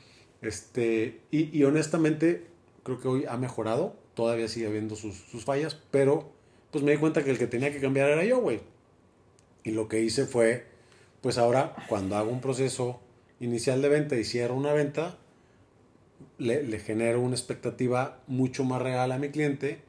Este, 0.43 1.21
y, 1.31 1.57
y 1.57 1.65
honestamente, 1.65 2.47
creo 2.83 3.01
que 3.01 3.09
hoy 3.09 3.25
ha 3.27 3.37
mejorado. 3.37 3.97
Todavía 4.15 4.49
sigue 4.49 4.67
habiendo 4.67 4.97
sus, 4.97 5.15
sus 5.17 5.45
fallas, 5.45 5.79
pero 5.91 6.33
pues 6.71 6.85
me 6.85 6.91
di 6.93 6.99
cuenta 6.99 7.25
que 7.25 7.31
el 7.31 7.39
que 7.39 7.47
tenía 7.47 7.73
que 7.73 7.81
cambiar 7.81 8.11
era 8.11 8.25
yo, 8.25 8.41
güey. 8.41 8.61
Y 9.65 9.71
lo 9.73 9.89
que 9.89 10.01
hice 10.01 10.27
fue, 10.27 10.67
pues 11.21 11.39
ahora, 11.39 11.75
cuando 11.89 12.17
hago 12.17 12.31
un 12.31 12.41
proceso 12.41 13.01
inicial 13.41 13.83
de 13.83 13.89
venta 13.89 14.17
y 14.17 14.25
cierro 14.25 14.55
una 14.55 14.73
venta, 14.73 15.19
le, 16.39 16.63
le 16.63 16.79
genero 16.79 17.21
una 17.21 17.35
expectativa 17.35 18.21
mucho 18.27 18.65
más 18.65 18.83
real 18.83 19.13
a 19.13 19.19
mi 19.19 19.31
cliente 19.31 19.81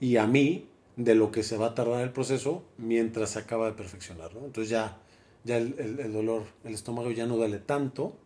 y 0.00 0.16
a 0.16 0.26
mí 0.26 0.68
de 0.96 1.14
lo 1.14 1.30
que 1.30 1.42
se 1.42 1.56
va 1.56 1.68
a 1.68 1.74
tardar 1.74 2.02
el 2.02 2.12
proceso 2.12 2.64
mientras 2.78 3.30
se 3.30 3.38
acaba 3.40 3.66
de 3.66 3.72
perfeccionar, 3.74 4.34
¿no? 4.34 4.44
Entonces 4.46 4.70
ya, 4.70 4.98
ya 5.44 5.58
el, 5.58 5.74
el- 5.78 6.00
el 6.00 6.12
dolor, 6.12 6.44
el 6.64 6.74
estómago 6.74 7.10
ya 7.10 7.26
no 7.26 7.36
duele 7.36 7.58
tanto, 7.58 8.16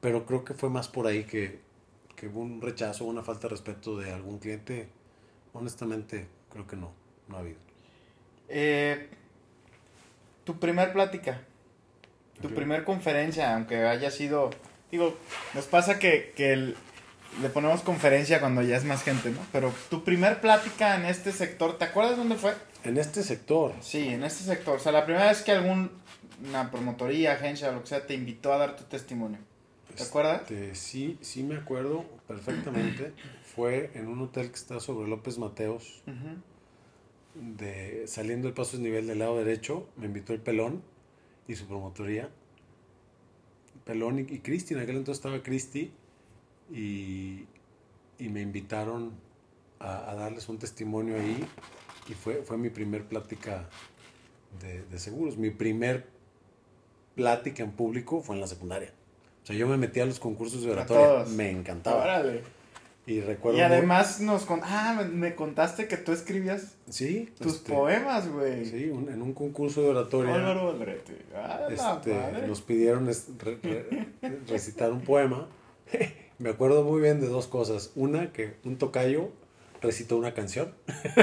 pero 0.00 0.26
creo 0.26 0.44
que 0.44 0.54
fue 0.54 0.70
más 0.70 0.88
por 0.88 1.06
ahí 1.06 1.24
que, 1.24 1.60
que 2.16 2.28
un 2.28 2.60
rechazo, 2.60 3.04
una 3.04 3.22
falta 3.22 3.42
de 3.48 3.50
respeto 3.52 3.98
de 3.98 4.12
algún 4.12 4.38
cliente. 4.38 4.88
Honestamente, 5.52 6.28
creo 6.50 6.66
que 6.66 6.76
no, 6.76 6.92
no 7.28 7.36
ha 7.36 7.40
habido. 7.40 7.58
Eh, 8.48 9.08
tu 10.46 10.58
primer 10.58 10.94
plática, 10.94 11.42
tu 12.40 12.48
Ok. 12.48 12.54
primer 12.54 12.84
conferencia, 12.84 13.54
aunque 13.54 13.84
haya 13.84 14.10
sido, 14.10 14.48
digo, 14.90 15.14
nos 15.52 15.66
pasa 15.66 15.98
que, 15.98 16.32
que 16.34 16.54
el- 16.54 16.76
le 17.42 17.50
ponemos 17.50 17.82
conferencia 17.82 18.40
cuando 18.40 18.62
ya 18.62 18.76
es 18.78 18.84
más 18.84 19.02
gente, 19.02 19.28
¿no? 19.30 19.40
Pero 19.52 19.70
tu 19.90 20.04
primer 20.04 20.40
plática 20.40 20.96
en 20.96 21.04
este 21.04 21.32
sector, 21.32 21.76
¿te 21.76 21.84
acuerdas 21.84 22.16
dónde 22.16 22.36
fue? 22.36 22.54
En 22.84 22.96
este 22.96 23.22
sector, 23.22 23.74
Sí, 23.82 24.08
en 24.08 24.22
este 24.24 24.44
sector. 24.44 24.76
O 24.76 24.78
sea, 24.78 24.92
la 24.92 25.04
primera 25.04 25.26
vez 25.26 25.42
que 25.42 25.52
alguna 25.52 25.90
promotoría, 26.70 27.32
agencia 27.32 27.72
lo 27.72 27.82
que 27.82 27.88
sea 27.88 28.06
te 28.06 28.14
invitó 28.14 28.52
a 28.54 28.58
dar 28.58 28.76
tu 28.76 28.84
testimonio. 28.84 29.38
¿Te 29.96 30.02
acuerdas? 30.04 30.42
este, 30.42 30.74
sí, 30.74 31.18
sí 31.22 31.42
me 31.42 31.56
acuerdo 31.56 32.04
perfectamente. 32.28 33.12
Fue 33.56 33.90
en 33.94 34.06
un 34.08 34.20
hotel 34.22 34.48
que 34.50 34.56
está 34.56 34.78
sobre 34.78 35.08
López 35.08 35.38
Mateos, 35.38 36.02
Ujú. 36.06 36.36
De, 37.40 38.06
saliendo 38.06 38.48
el 38.48 38.54
paso 38.54 38.78
nivel 38.78 39.06
del 39.06 39.18
lado 39.18 39.38
derecho, 39.38 39.88
me 39.96 40.06
invitó 40.06 40.32
el 40.32 40.40
Pelón 40.40 40.82
y 41.46 41.54
su 41.54 41.66
promotoría. 41.66 42.30
Pelón 43.84 44.18
y, 44.18 44.22
y 44.22 44.38
Cristi, 44.40 44.74
en 44.74 44.80
aquel 44.80 44.96
entonces 44.96 45.18
estaba 45.18 45.42
Cristi, 45.42 45.92
y, 46.72 47.44
y 48.18 48.28
me 48.28 48.40
invitaron 48.40 49.12
a, 49.78 50.10
a 50.10 50.14
darles 50.14 50.48
un 50.48 50.58
testimonio 50.58 51.16
ahí, 51.16 51.46
y 52.08 52.14
fue, 52.14 52.42
fue 52.42 52.56
mi 52.56 52.70
primer 52.70 53.04
plática 53.04 53.68
de, 54.60 54.82
de 54.82 54.98
seguros. 54.98 55.36
Mi 55.36 55.50
primer 55.50 56.06
plática 57.14 57.62
en 57.62 57.72
público 57.72 58.20
fue 58.22 58.34
en 58.34 58.40
la 58.40 58.46
secundaria. 58.46 58.92
O 59.42 59.46
sea, 59.46 59.54
yo 59.54 59.68
me 59.68 59.76
metí 59.76 60.00
a 60.00 60.06
los 60.06 60.18
concursos 60.18 60.62
de 60.62 60.72
oratoria, 60.72 61.24
me 61.34 61.50
encantaba. 61.50 62.02
Órale. 62.02 62.42
Y 63.06 63.20
recuerdo 63.20 63.58
Y 63.58 63.62
muy- 63.62 63.70
además 63.72 64.20
nos 64.20 64.44
con... 64.44 64.60
Ah, 64.64 65.00
me- 65.12 65.34
contaste 65.36 65.86
que 65.86 65.96
tú 65.96 66.10
escribías 66.12 66.74
sí, 66.90 67.32
tus 67.38 67.54
este, 67.56 67.72
poemas, 67.72 68.28
güey. 68.28 68.64
Sí, 68.66 68.90
un- 68.90 69.08
en 69.08 69.22
un 69.22 69.32
concurso 69.32 69.80
de 69.82 69.90
oratoria. 69.90 70.34
Álvaro 70.34 70.70
Aldrete. 70.70 71.16
Ah, 71.34 71.68
este, 71.70 72.14
madre. 72.14 72.46
nos 72.48 72.62
pidieron 72.62 73.08
es- 73.08 73.28
re- 73.38 73.58
re- 73.62 74.08
recitar 74.48 74.90
un 74.92 75.02
poema. 75.02 75.48
Me 76.38 76.50
acuerdo 76.50 76.82
muy 76.84 77.00
bien 77.00 77.20
de 77.20 77.28
dos 77.28 77.46
cosas. 77.46 77.92
Una, 77.94 78.32
que 78.32 78.54
un 78.64 78.76
tocayo 78.76 79.30
recitó 79.82 80.16
una 80.16 80.32
canción. 80.34 80.74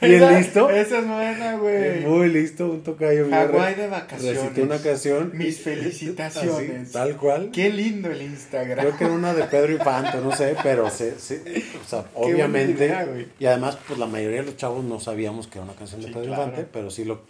Bien 0.00 0.14
Esa- 0.14 0.38
listo. 0.38 0.70
Esa 0.70 0.98
es 0.98 1.06
buena, 1.08 1.56
güey. 1.56 2.00
Muy 2.06 2.28
listo, 2.28 2.66
un 2.68 2.82
tocayo. 2.82 3.28
Hawái 3.30 3.74
de 3.74 3.86
vacaciones. 3.88 4.42
Recitó 4.42 4.62
una 4.62 4.78
canción. 4.78 5.30
Mis 5.34 5.60
felicitaciones. 5.60 6.82
así, 6.82 6.92
tal 6.92 7.16
cual. 7.16 7.50
Qué 7.52 7.70
lindo 7.70 8.10
el 8.10 8.22
Instagram. 8.22 8.78
Creo 8.86 8.96
que 8.98 9.04
era 9.04 9.12
una 9.12 9.34
de 9.34 9.44
Pedro 9.44 9.72
Infante, 9.72 10.18
no 10.18 10.34
sé, 10.34 10.56
pero 10.62 10.90
se, 10.90 11.18
se- 11.18 11.42
o 11.84 11.88
sea, 11.88 12.04
obviamente. 12.14 12.84
idea, 12.86 13.06
y 13.38 13.46
además, 13.46 13.78
pues 13.86 13.98
la 13.98 14.06
mayoría 14.06 14.40
de 14.40 14.46
los 14.46 14.56
chavos 14.56 14.84
no 14.84 14.98
sabíamos 15.00 15.46
que 15.46 15.58
era 15.58 15.64
una 15.64 15.74
canción 15.74 16.00
de 16.00 16.08
Sí, 16.08 16.12
Pedro 16.12 16.26
claro. 16.26 16.42
Infante, 16.44 16.68
pero 16.72 16.90
sí 16.90 17.04
lo, 17.04 17.22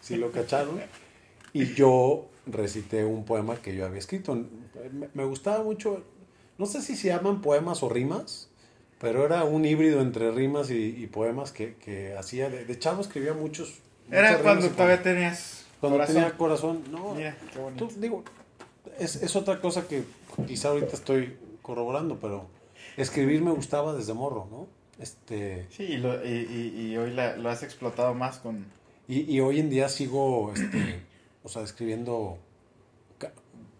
sí 0.00 0.16
lo 0.16 0.30
cacharon. 0.30 0.80
Y 1.52 1.74
yo 1.74 2.30
recité 2.46 3.04
un 3.04 3.24
poema 3.24 3.56
que 3.56 3.74
yo 3.74 3.84
había 3.86 3.98
escrito. 3.98 4.34
Me, 4.34 5.08
me 5.12 5.24
gustaba 5.24 5.62
mucho, 5.62 6.02
no 6.58 6.66
sé 6.66 6.82
si 6.82 6.96
se 6.96 7.08
llaman 7.08 7.40
poemas 7.42 7.82
o 7.82 7.88
rimas, 7.88 8.48
pero 9.00 9.24
era 9.26 9.44
un 9.44 9.64
híbrido 9.64 10.00
entre 10.00 10.30
rimas 10.30 10.70
y, 10.70 10.96
y 11.02 11.06
poemas 11.06 11.52
que, 11.52 11.74
que 11.76 12.16
hacía. 12.16 12.48
De, 12.50 12.64
de 12.64 12.78
chavo 12.78 13.00
escribía 13.02 13.32
muchos. 13.34 13.78
Era 14.10 14.38
cuando 14.38 14.68
todavía 14.70 15.02
tenías 15.02 15.64
Cuando 15.80 15.96
corazón. 15.98 16.14
tenía 16.16 16.36
corazón. 16.36 16.82
No, 16.90 17.14
Mira, 17.14 17.36
qué 17.52 17.58
bonito. 17.58 17.88
Tú, 17.88 18.00
digo, 18.00 18.22
es, 18.98 19.16
es 19.16 19.34
otra 19.36 19.60
cosa 19.60 19.88
que 19.88 20.04
quizá 20.46 20.68
ahorita 20.68 20.94
estoy 20.94 21.36
corroborando, 21.62 22.18
pero 22.20 22.46
escribir 22.96 23.42
me 23.42 23.50
gustaba 23.50 23.94
desde 23.94 24.12
morro, 24.14 24.46
¿no? 24.50 24.66
Este, 25.02 25.66
Sí, 25.70 25.82
y, 25.84 25.96
lo- 25.96 26.24
y- 26.24 26.72
y- 26.76 26.90
y 26.92 26.96
hoy 26.96 27.10
la- 27.12 27.36
lo 27.36 27.48
has 27.50 27.62
explotado 27.64 28.14
más 28.14 28.38
con... 28.38 28.64
y, 29.08 29.22
y 29.22 29.40
hoy 29.40 29.58
en 29.58 29.68
día 29.70 29.88
sigo, 29.88 30.52
este, 30.54 31.00
o 31.42 31.48
sea, 31.48 31.62
escribiendo 31.62 32.38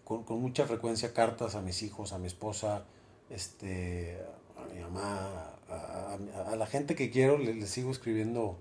con, 0.05 0.25
con 0.25 0.41
mucha 0.41 0.67
frecuencia 0.67 1.13
cartas 1.15 1.55
a 1.55 1.61
mis 1.63 1.83
hijos, 1.83 2.13
a 2.13 2.19
mi 2.19 2.27
esposa, 2.27 2.85
este, 3.31 4.19
a 4.71 4.75
mi 4.75 4.81
mamá, 4.81 5.51
a, 5.69 6.17
a- 6.47 6.53
a 6.53 6.57
la 6.57 6.67
gente 6.67 6.95
que 6.95 7.11
quiero, 7.11 7.39
le, 7.39 7.55
le 7.55 7.67
sigo 7.67 7.91
escribiendo. 7.91 8.57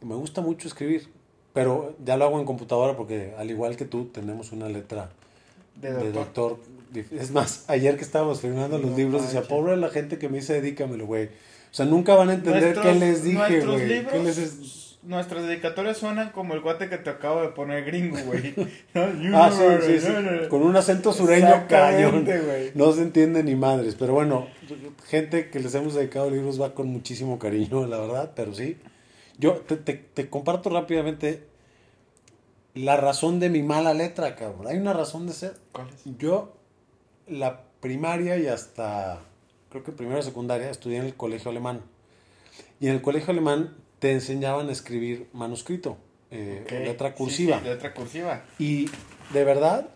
Me 0.00 0.14
gusta 0.14 0.40
mucho 0.40 0.66
escribir, 0.68 1.08
pero 1.52 1.94
ya 2.04 2.16
lo 2.16 2.24
hago 2.24 2.38
en 2.40 2.44
computadora 2.46 2.96
porque 2.96 3.34
al 3.38 3.50
igual 3.50 3.76
que 3.76 3.84
tú 3.84 4.06
tenemos 4.06 4.52
una 4.52 4.68
letra 4.68 5.10
De 5.76 5.92
de 5.92 6.12
doctor. 6.12 6.58
Es 7.10 7.30
más, 7.30 7.64
ayer 7.68 7.96
que 7.96 8.02
estábamos 8.02 8.40
firmando 8.40 8.78
los 8.78 8.94
libros, 8.96 9.22
decía, 9.22 9.42
pobre 9.48 9.76
la 9.78 9.88
gente 9.88 10.18
que 10.18 10.28
me 10.28 10.38
dice, 10.38 10.54
dedícamelo, 10.60 11.06
güey. 11.06 11.26
O 11.26 11.74
sea, 11.74 11.86
nunca 11.86 12.14
van 12.14 12.28
a 12.28 12.34
entender 12.34 12.62
Nuestros- 12.74 12.84
qué 12.86 12.94
les 13.00 13.22
dije, 13.24 13.60
güey. 13.64 14.06
¿Qué 14.06 14.18
les 14.22 14.36
es- 14.38 14.81
nuestras 15.02 15.42
dedicatorias 15.44 15.98
suenan 15.98 16.30
como 16.30 16.54
el 16.54 16.60
guate 16.60 16.88
que 16.88 16.96
te 16.96 17.10
acabo 17.10 17.42
de 17.42 17.48
poner 17.48 17.84
gringo, 17.84 18.18
güey. 18.24 18.54
Ah, 19.34 19.50
sí, 19.50 19.98
sí, 19.98 20.00
sí. 20.00 20.12
Con 20.48 20.62
un 20.62 20.76
acento 20.76 21.12
sureño 21.12 21.66
cañón. 21.68 22.26
No 22.74 22.92
se 22.92 23.02
entiende 23.02 23.42
ni 23.42 23.56
madres. 23.56 23.96
Pero 23.98 24.14
bueno, 24.14 24.46
gente 25.06 25.50
que 25.50 25.60
les 25.60 25.74
hemos 25.74 25.94
dedicado 25.94 26.30
libros 26.30 26.60
va 26.60 26.74
con 26.74 26.88
muchísimo 26.88 27.38
cariño, 27.38 27.86
la 27.86 27.98
verdad. 27.98 28.32
Pero 28.34 28.54
sí. 28.54 28.78
Yo 29.38 29.54
te, 29.54 29.76
te, 29.76 29.94
te 29.94 30.30
comparto 30.30 30.70
rápidamente 30.70 31.46
la 32.74 32.96
razón 32.96 33.40
de 33.40 33.50
mi 33.50 33.62
mala 33.62 33.94
letra, 33.94 34.36
cabrón. 34.36 34.68
Hay 34.68 34.78
una 34.78 34.92
razón 34.92 35.26
de 35.26 35.32
ser. 35.32 35.54
¿Cuál 35.72 35.88
es? 35.88 36.02
Yo, 36.18 36.54
la 37.26 37.62
primaria 37.80 38.36
y 38.38 38.46
hasta, 38.46 39.20
creo 39.70 39.82
que 39.82 39.92
primero 39.92 40.20
y 40.20 40.22
secundaria, 40.22 40.70
estudié 40.70 40.98
en 40.98 41.06
el 41.06 41.14
colegio 41.14 41.50
alemán. 41.50 41.82
Y 42.78 42.88
en 42.88 42.94
el 42.94 43.02
colegio 43.02 43.32
alemán 43.32 43.74
te 44.02 44.10
enseñaban 44.10 44.68
a 44.68 44.72
escribir 44.72 45.28
manuscrito, 45.32 45.96
eh, 46.32 46.62
Ok. 46.64 46.72
letra 46.72 47.10
Sí, 47.10 47.14
cursiva. 47.18 47.60
sí, 47.60 47.64
letra 47.66 47.94
cursiva. 47.94 48.42
Y 48.58 48.90
de 49.32 49.44
verdad, 49.44 49.90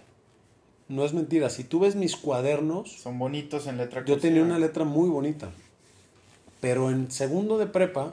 no 0.86 1.04
es 1.04 1.12
mentira, 1.12 1.50
si 1.50 1.64
tú 1.64 1.80
ves 1.80 1.96
mis 1.96 2.14
cuadernos, 2.14 2.92
Son 2.92 3.18
bonitos 3.18 3.66
en 3.66 3.78
letra 3.78 4.02
cursiva. 4.02 4.16
yo 4.16 4.22
tenía 4.22 4.44
una 4.44 4.60
letra 4.60 4.84
muy 4.84 5.08
bonita. 5.08 5.50
Pero 6.60 6.88
en 6.92 7.10
segundo 7.10 7.58
de 7.58 7.66
prepa, 7.66 8.12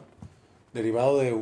derivado 0.73 1.19
de 1.19 1.38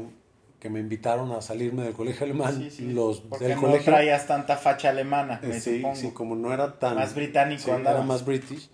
que 0.59 0.69
me 0.69 0.81
invitaron 0.81 1.31
a 1.31 1.41
salirme 1.41 1.83
del 1.83 1.93
colegio 1.93 2.25
alemán, 2.25 2.57
Sí, 2.57 2.69
sí. 2.69 2.91
los 2.91 3.21
Porque 3.21 3.45
del 3.45 3.55
no 3.55 3.61
colegio... 3.61 3.85
traías 3.93 4.27
tanta 4.27 4.57
facha 4.57 4.89
alemana, 4.89 5.39
Eh, 5.43 5.47
me 5.47 5.59
sí, 5.61 5.77
supongo. 5.77 5.95
sí, 5.95 6.11
como 6.11 6.35
no 6.35 6.53
era 6.53 6.77
tan... 6.77 6.95
Más 6.95 7.15
británico 7.15 7.61
sí, 7.63 7.71
andabas. 7.71 7.99
era 7.99 8.05
más 8.05 8.25
british. 8.25 8.67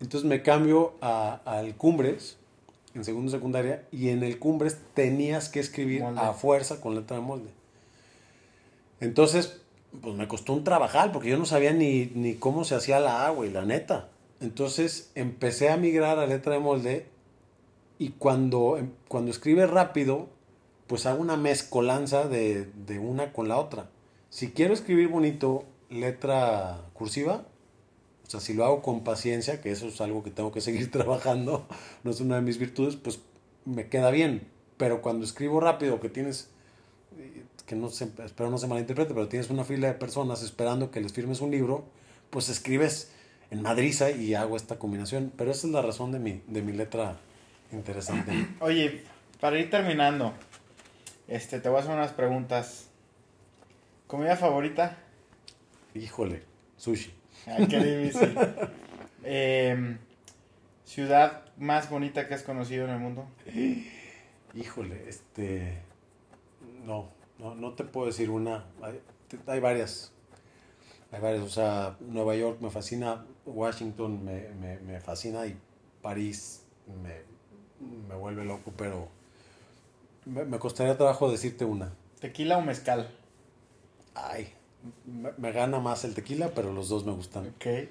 Entonces 0.00 0.28
me 0.28 0.42
cambio 0.42 0.94
a- 1.00 1.40
al 1.44 1.76
Cumbres, 1.76 2.36
en 2.98 3.04
segundo 3.04 3.30
secundaria, 3.30 3.84
y 3.92 4.08
en 4.08 4.22
el 4.22 4.38
Cumbres 4.38 4.78
tenías 4.94 5.48
que 5.48 5.60
escribir 5.60 6.02
Molde. 6.02 6.20
a 6.20 6.32
fuerza 6.32 6.80
con 6.80 6.94
letra 6.94 7.16
de 7.16 7.22
molde. 7.22 7.50
Entonces, 9.00 9.60
pues 10.02 10.14
me 10.14 10.28
costó 10.28 10.52
un 10.52 10.64
trabajar, 10.64 11.12
porque 11.12 11.30
yo 11.30 11.38
no 11.38 11.46
sabía 11.46 11.72
ni, 11.72 12.06
ni 12.14 12.34
cómo 12.34 12.64
se 12.64 12.74
hacía 12.74 13.00
la 13.00 13.26
A, 13.26 13.30
güey, 13.30 13.50
la 13.50 13.64
neta. 13.64 14.08
Entonces 14.40 15.10
empecé 15.14 15.70
a 15.70 15.76
migrar 15.76 16.18
a 16.18 16.26
letra 16.26 16.54
de 16.54 16.58
molde, 16.58 17.06
y 17.98 18.10
cuando, 18.10 18.76
em, 18.76 18.90
cuando 19.08 19.30
escribe 19.30 19.66
rápido, 19.66 20.28
pues 20.86 21.06
hago 21.06 21.20
una 21.20 21.36
mezcolanza 21.36 22.28
de, 22.28 22.64
de 22.86 22.98
una 22.98 23.32
con 23.32 23.48
la 23.48 23.58
otra. 23.58 23.90
Si 24.30 24.50
quiero 24.50 24.74
escribir 24.74 25.08
bonito 25.08 25.64
letra 25.90 26.80
cursiva, 26.94 27.44
o 28.28 28.30
sea, 28.30 28.40
si 28.40 28.52
lo 28.52 28.66
hago 28.66 28.82
con 28.82 29.04
paciencia, 29.04 29.62
que 29.62 29.70
eso 29.70 29.88
es 29.88 30.02
algo 30.02 30.22
que 30.22 30.30
tengo 30.30 30.52
que 30.52 30.60
seguir 30.60 30.90
trabajando, 30.92 31.66
no 32.04 32.10
es 32.10 32.20
una 32.20 32.36
de 32.36 32.42
mis 32.42 32.58
virtudes, 32.58 32.94
pues 32.94 33.20
me 33.64 33.88
queda 33.88 34.10
bien. 34.10 34.46
Pero 34.76 35.00
cuando 35.00 35.24
escribo 35.24 35.60
rápido, 35.60 35.98
que 35.98 36.10
tienes, 36.10 36.50
eh, 37.18 37.42
que 37.64 37.74
no 37.74 37.88
se, 37.88 38.10
espero 38.22 38.50
no 38.50 38.58
se 38.58 38.66
malinterprete, 38.66 39.14
pero 39.14 39.28
tienes 39.28 39.48
una 39.48 39.64
fila 39.64 39.88
de 39.88 39.94
personas 39.94 40.42
esperando 40.42 40.90
que 40.90 41.00
les 41.00 41.14
firmes 41.14 41.40
un 41.40 41.50
libro, 41.50 41.86
pues 42.28 42.50
escribes 42.50 43.10
en 43.50 43.62
madriza 43.62 44.10
y 44.10 44.34
hago 44.34 44.56
esta 44.56 44.78
combinación. 44.78 45.32
Pero 45.34 45.50
esa 45.50 45.66
es 45.66 45.72
la 45.72 45.80
razón 45.80 46.12
de 46.12 46.18
mi, 46.18 46.42
de 46.48 46.60
mi 46.60 46.72
letra 46.72 47.18
interesante. 47.72 48.30
Oye, 48.60 49.04
para 49.40 49.58
ir 49.58 49.70
terminando, 49.70 50.34
este, 51.28 51.60
te 51.60 51.70
voy 51.70 51.78
a 51.78 51.80
hacer 51.80 51.94
unas 51.94 52.12
preguntas. 52.12 52.88
¿Comida 54.06 54.36
favorita? 54.36 54.98
Híjole, 55.94 56.42
sushi. 56.76 57.14
Ay, 57.46 57.66
qué 57.66 57.78
difícil. 57.78 58.36
Em, 59.24 59.98
¿Ciudad 60.84 61.42
más 61.58 61.90
bonita 61.90 62.26
que 62.28 62.34
has 62.34 62.42
conocido 62.42 62.86
en 62.86 62.92
el 62.92 62.98
mundo? 62.98 63.26
Híjole, 64.54 65.08
este. 65.08 65.82
No, 66.84 67.10
no, 67.38 67.54
no 67.54 67.74
te 67.74 67.84
puedo 67.84 68.06
decir 68.06 68.30
una. 68.30 68.64
Hay, 68.82 69.00
hay 69.46 69.60
varias. 69.60 70.12
Hay 71.12 71.20
varias. 71.20 71.44
O 71.44 71.50
sea, 71.50 71.96
Nueva 72.00 72.36
York 72.36 72.60
me 72.60 72.70
fascina, 72.70 73.26
Washington 73.44 74.24
me, 74.24 74.48
me, 74.60 74.78
me 74.78 75.00
fascina 75.00 75.46
y 75.46 75.58
París 76.00 76.64
me, 77.02 77.20
me 78.08 78.14
vuelve 78.14 78.44
loco, 78.44 78.72
pero 78.76 79.08
me, 80.24 80.44
me 80.44 80.58
costaría 80.58 80.96
trabajo 80.96 81.30
decirte 81.30 81.64
una. 81.64 81.92
¿Tequila 82.20 82.58
o 82.58 82.62
mezcal? 82.62 83.08
Ay, 84.14 84.52
me, 85.06 85.30
me 85.36 85.52
gana 85.52 85.80
más 85.80 86.04
el 86.04 86.14
tequila, 86.14 86.50
pero 86.54 86.72
los 86.72 86.88
dos 86.88 87.04
me 87.04 87.12
gustan. 87.12 87.48
Ok. 87.48 87.88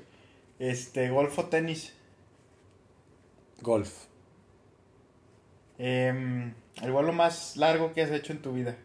Este, 0.60 1.10
¿golf 1.10 1.38
o 1.40 1.46
tenis? 1.46 1.94
Golf. 3.62 4.06
Em, 5.78 6.54
¿El 6.82 6.92
vuelo 6.92 7.14
más 7.14 7.58
largo 7.58 7.94
que 7.94 8.02
has 8.02 8.12
hecho 8.12 8.34
en 8.34 8.42
tu 8.42 8.54
vida? 8.54 8.76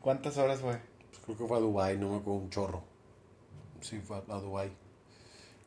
¿Cuántas 0.00 0.36
horas 0.38 0.60
fue? 0.60 0.78
Pues 1.10 1.22
creo 1.24 1.36
que 1.38 1.46
fue 1.46 1.56
a 1.56 1.60
Dubai, 1.60 1.98
no 1.98 2.10
me 2.10 2.16
acuerdo 2.16 2.40
un 2.40 2.50
chorro. 2.50 2.82
Sí, 3.80 4.00
fue 4.00 4.16
a, 4.16 4.34
a 4.34 4.38
Dubai. 4.40 4.70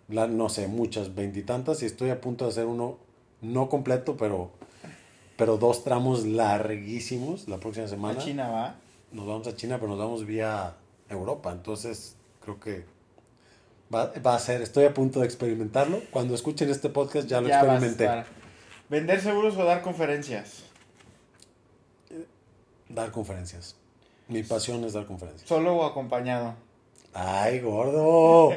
La- 0.10 0.28
no 0.28 0.48
sé, 0.50 0.68
muchas, 0.68 1.14
veintitantas, 1.16 1.84
y 1.84 1.86
estoy 1.86 2.10
a 2.12 2.22
punto 2.22 2.46
de 2.46 2.52
hacer 2.52 2.66
uno, 2.66 2.98
no 3.42 3.68
completo, 3.68 4.16
pero, 4.16 4.52
pero 5.38 5.58
dos 5.58 5.84
tramos 5.84 6.26
larguísimos 6.26 7.48
la 7.50 7.58
próxima 7.58 7.88
semana. 7.88 8.20
¿A 8.20 8.24
China 8.24 8.50
va? 8.50 8.76
Nos 9.12 9.28
vamos 9.28 9.48
a 9.48 9.56
China, 9.56 9.78
pero 9.78 9.90
nos 9.90 10.00
vamos 10.00 10.26
vía 10.26 10.76
Europa. 11.10 11.52
Entonces, 11.52 12.16
creo 12.44 12.60
que 12.60 12.86
va, 13.94 14.12
va 14.26 14.36
a 14.36 14.40
ser, 14.40 14.62
estoy 14.62 14.86
a 14.86 14.94
punto 14.94 15.20
de 15.22 15.26
experimentarlo. 15.26 16.02
Cuando 16.12 16.36
escuchen 16.36 16.70
este 16.70 16.90
podcast 16.90 17.28
ya 17.28 17.42
lo 17.42 17.48
Ya 17.48 17.60
experimenté. 17.62 18.26
¿Vender 18.90 19.20
seguros 19.22 19.56
o 19.58 19.66
dar 19.66 19.82
conferencias? 19.82 20.64
Dar 22.90 23.12
conferencias. 23.12 23.76
Mi 24.28 24.44
pasión 24.44 24.84
es 24.86 24.94
dar 24.94 25.06
conferencias. 25.06 25.48
¿Solo 25.48 25.76
o 25.76 25.86
acompañado? 25.86 26.54
Ay, 27.14 27.60
gordo. 27.60 28.52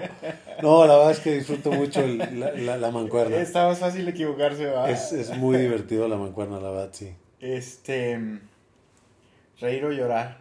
No, 0.63 0.87
la 0.87 0.95
verdad 0.97 1.13
es 1.13 1.21
que 1.21 1.33
disfruto 1.35 1.73
mucho 1.73 2.01
el- 2.01 2.19
la, 2.39 2.53
la- 2.53 2.77
la 2.77 2.91
mancuerna. 2.91 3.37
Está 3.37 3.67
más 3.67 3.79
fácil 3.79 4.07
equivocarse, 4.09 4.67
¿va? 4.67 4.91
Es, 4.91 5.13
es 5.13 5.37
muy 5.37 5.57
divertido 5.59 6.07
la 6.09 6.17
mancuerna, 6.17 6.61
la 6.61 6.71
verdad, 6.71 6.91
sí. 6.93 7.15
Este. 7.41 8.19
Reír 9.61 9.85
o 9.85 9.93
llorar. 9.93 10.39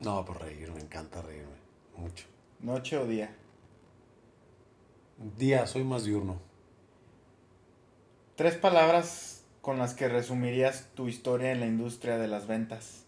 No, 0.00 0.24
por 0.24 0.40
reír, 0.40 0.70
me 0.72 0.80
encanta 0.80 1.20
reírme. 1.22 1.52
Mucho. 1.96 2.24
Noche 2.60 2.96
o 2.98 3.06
día. 3.06 3.34
Día, 5.38 5.66
soy 5.66 5.84
más 5.84 6.04
diurno. 6.04 6.38
Tres 8.36 8.54
palabras 8.56 9.42
con 9.60 9.78
las 9.78 9.92
que 9.94 10.08
resumirías 10.08 10.86
tu 10.94 11.08
historia 11.08 11.52
en 11.52 11.60
la 11.60 11.66
industria 11.66 12.16
de 12.16 12.28
las 12.28 12.46
ventas. 12.46 13.04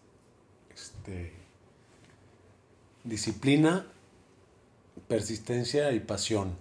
Este, 0.73 1.33
disciplina, 3.03 3.87
persistencia 5.07 5.91
y 5.91 5.99
pasión. 5.99 6.55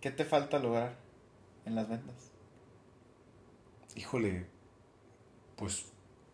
¿Qué 0.00 0.10
te 0.10 0.24
falta 0.24 0.58
lograr 0.58 0.96
en 1.64 1.76
las 1.76 1.88
ventas? 1.88 2.14
Híjole, 3.94 4.46
pues 5.56 5.84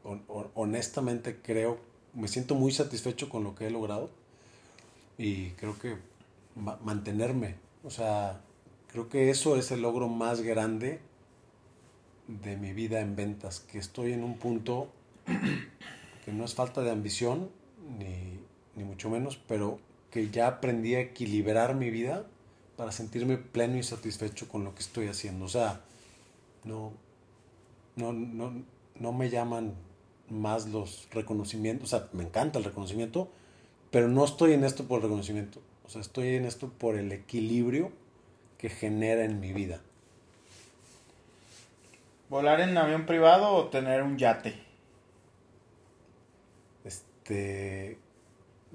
hon- 0.05 0.25
hon- 0.29 0.51
honestamente 0.55 1.41
creo, 1.43 1.79
me 2.15 2.29
siento 2.29 2.55
muy 2.55 2.73
satisfecho 2.73 3.29
con 3.29 3.45
lo 3.45 3.55
que 3.55 3.67
he 3.67 3.71
logrado 3.71 4.11
y 5.19 5.51
creo 5.53 5.79
que 5.79 5.97
ma- 6.57 6.79
mantenerme, 6.83 7.57
o 7.83 7.91
sea, 7.91 8.41
creo 8.89 9.09
que 9.09 9.31
eso 9.31 9.57
es 9.57 9.71
el 9.71 9.83
logro 9.83 10.09
más 10.09 10.41
grande 10.43 11.01
de 12.29 12.57
mi 12.57 12.73
vida 12.73 13.01
en 13.01 13.17
ventas, 13.17 13.61
que 13.61 13.79
estoy 13.79 14.13
en 14.13 14.25
un 14.25 14.37
punto 14.39 14.89
que 16.25 16.33
no 16.33 16.45
es 16.45 16.55
falta 16.55 16.83
de 16.83 16.91
ambición, 16.91 17.51
ni, 17.99 18.39
ni 18.77 18.85
mucho 18.85 19.11
menos, 19.11 19.39
pero 19.49 19.79
que 20.11 20.31
ya 20.31 20.47
aprendí 20.49 20.95
a 20.95 21.01
equilibrar 21.01 21.75
mi 21.75 21.91
vida 21.91 22.27
para 22.77 22.93
sentirme 22.93 23.37
pleno 23.37 23.77
y 23.77 23.83
satisfecho 23.83 24.49
con 24.49 24.65
lo 24.65 24.75
que 24.75 24.81
estoy 24.81 25.09
haciendo. 25.09 25.45
O 25.45 25.49
sea, 25.49 25.81
no, 26.65 26.93
no, 27.97 28.13
no, 28.13 28.65
no 28.99 29.13
me 29.13 29.31
llaman 29.31 29.75
más 30.31 30.67
los 30.69 31.09
reconocimientos, 31.13 31.93
o 31.93 31.99
sea, 31.99 32.09
me 32.13 32.25
encanta 32.25 32.59
el 32.59 32.65
reconocimiento, 32.65 33.29
pero 33.91 34.09
no 34.09 34.25
estoy 34.25 34.53
en 34.53 34.65
esto 34.65 34.85
por 34.85 34.99
el 34.99 35.05
reconocimiento, 35.05 35.61
o 35.87 35.89
sea, 35.89 36.01
estoy 36.01 36.35
en 36.35 36.45
esto 36.45 36.71
por 36.79 36.97
el 36.97 37.13
equilibrio 37.13 37.93
que 38.59 38.71
genera 38.71 39.25
en 39.25 39.41
mi 39.41 39.53
vida. 39.53 39.81
¿Volar 42.31 42.61
en 42.61 42.77
avión 42.77 43.07
privado 43.07 43.51
o 43.51 43.67
tener 43.69 44.03
un 44.03 44.17
yate? 44.17 44.55
Este. 46.85 47.99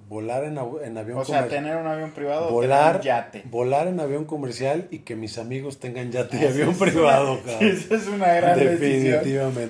Volar 0.08 0.44
en, 0.44 0.58
en 0.58 0.98
avión 0.98 1.20
O 1.20 1.26
sea, 1.26 1.48
tener 1.48 1.76
un 1.76 1.86
avión 1.86 2.12
privado 2.12 2.48
o 2.48 2.52
Volar, 2.52 3.02
tener 3.02 3.16
un 3.18 3.24
yate. 3.24 3.44
volar 3.46 3.88
en 3.88 4.00
avión 4.00 4.26
comercial 4.26 4.88
y 4.92 5.00
que 5.00 5.16
mis 5.16 5.38
amigos 5.38 5.80
tengan 5.80 6.12
yate 6.12 6.38
y 6.38 6.46
avión 6.46 6.76
privado. 6.76 7.40
Esa 7.60 7.96
es 7.96 8.08
una 8.08 8.34
gran 8.34 8.58
decisión. 8.58 9.70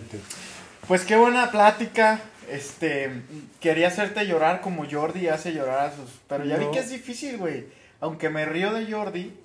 Pues 0.90 1.06
qué 1.06 1.16
buena 1.16 1.52
plática. 1.52 2.20
Este, 2.50 3.22
quería 3.60 3.90
hacerte 3.90 4.26
llorar 4.26 4.60
como 4.60 4.90
Jordi 4.90 5.28
hace 5.28 5.54
llorar 5.54 5.82
a 5.82 5.96
sus... 5.96 6.20
Pero 6.28 6.46
ya 6.46 6.58
vi 6.58 6.66
que 6.72 6.80
es 6.80 6.90
difícil, 6.90 7.38
güey. 7.38 7.68
Aunque 8.00 8.32
me 8.32 8.44
río 8.44 8.74
de 8.74 8.92
Jordi. 8.92 9.40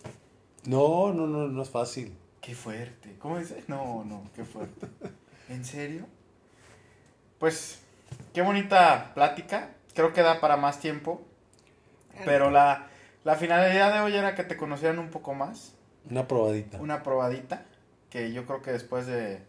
No, 0.64 1.12
no, 1.12 1.26
no, 1.26 1.48
no 1.48 1.62
es 1.62 1.68
fácil. 1.68 2.16
Qué 2.40 2.54
fuerte. 2.54 3.16
¿Cómo 3.18 3.38
dices? 3.38 3.68
No, 3.68 4.06
no, 4.06 4.22
qué 4.34 4.42
fuerte. 4.42 4.86
¿En 5.50 5.66
serio? 5.66 6.06
Pues, 7.38 7.80
qué 8.32 8.40
bonita 8.40 9.12
plática. 9.12 9.68
Creo 9.92 10.14
que 10.14 10.22
da 10.22 10.40
para 10.40 10.56
más 10.56 10.80
tiempo. 10.80 11.20
Pero 12.24 12.50
la, 12.50 12.86
la 13.22 13.34
finalidad 13.36 13.92
de 13.92 14.00
hoy 14.00 14.16
era 14.16 14.34
que 14.34 14.44
te 14.44 14.56
conocieran 14.56 14.98
un 14.98 15.10
poco 15.10 15.34
más. 15.34 15.74
Una 16.10 16.26
probadita. 16.26 16.80
Una 16.80 17.02
probadita. 17.02 17.66
Que 18.08 18.32
yo 18.32 18.46
creo 18.46 18.62
que 18.62 18.72
después 18.72 19.06
de 19.06 19.42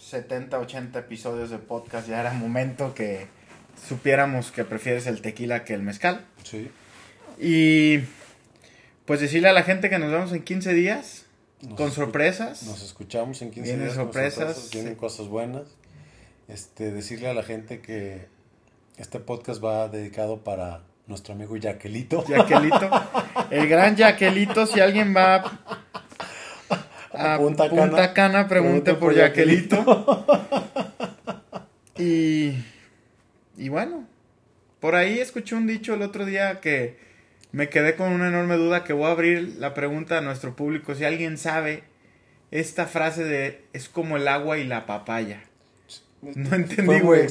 70, 0.00 0.58
80 0.58 0.98
episodios 0.98 1.50
de 1.50 1.58
podcast 1.58 2.08
ya 2.08 2.20
era 2.20 2.32
momento 2.32 2.94
que 2.94 3.28
supiéramos 3.88 4.50
que 4.50 4.64
prefieres 4.64 5.06
el 5.06 5.20
tequila 5.20 5.64
que 5.64 5.74
el 5.74 5.82
mezcal. 5.82 6.24
Sí. 6.42 6.70
Y 7.38 8.00
pues 9.04 9.20
decirle 9.20 9.48
a 9.48 9.52
la 9.52 9.62
gente 9.62 9.90
que 9.90 9.98
nos 9.98 10.10
vemos 10.10 10.32
en 10.32 10.42
15 10.42 10.74
días 10.74 11.26
Nos 11.62 11.74
con 11.74 11.92
sorpresas. 11.92 12.62
Nos 12.64 12.82
escuchamos 12.82 13.40
en 13.42 13.50
15 13.50 13.62
Vienen 13.62 13.84
días. 13.86 13.96
con 13.96 14.06
sorpresas, 14.06 14.70
Vienen 14.72 14.94
sí. 14.94 14.98
cosas 14.98 15.28
buenas. 15.28 15.62
Este, 16.48 16.90
decirle 16.90 17.28
a 17.28 17.34
la 17.34 17.42
gente 17.42 17.80
que 17.80 18.26
este 18.96 19.20
podcast 19.20 19.62
va 19.62 19.88
dedicado 19.88 20.42
para 20.42 20.82
nuestro 21.06 21.34
amigo 21.34 21.56
Yaquelito. 21.56 22.24
Yaquelito. 22.26 22.90
El 23.50 23.68
gran 23.68 23.96
Yaquelito, 23.96 24.66
si 24.66 24.80
alguien 24.80 25.14
va 25.14 25.44
a 27.20 27.34
A 27.34 27.38
Punta 27.38 27.68
Punta, 27.68 27.90
Cana, 27.96 28.14
Cana, 28.14 28.48
pregunte 28.48 28.92
pregunte 28.92 28.94
por 28.94 29.00
por 29.00 29.14
Yaquelito. 29.14 30.26
y, 31.98 32.54
y 33.56 33.68
bueno, 33.68 34.06
por 34.80 34.94
ahí 34.94 35.18
escuché 35.18 35.54
un 35.54 35.66
dicho 35.66 35.94
el 35.94 36.02
otro 36.02 36.24
día 36.24 36.60
que 36.60 36.98
me 37.52 37.68
quedé 37.68 37.96
con 37.96 38.12
una 38.12 38.28
enorme 38.28 38.56
duda 38.56 38.84
que 38.84 38.92
voy 38.92 39.06
a 39.06 39.10
abrir 39.12 39.56
la 39.58 39.74
pregunta 39.74 40.18
a 40.18 40.20
nuestro 40.20 40.54
público. 40.56 40.94
Si 40.94 41.04
alguien 41.04 41.36
sabe 41.36 41.82
esta 42.50 42.86
frase 42.86 43.24
de 43.24 43.64
es 43.72 43.88
como 43.88 44.16
el 44.16 44.28
agua 44.28 44.58
y 44.58 44.64
la 44.64 44.86
papaya. 44.86 45.42
No 46.22 46.54
entendí, 46.54 47.00
güey. 47.00 47.26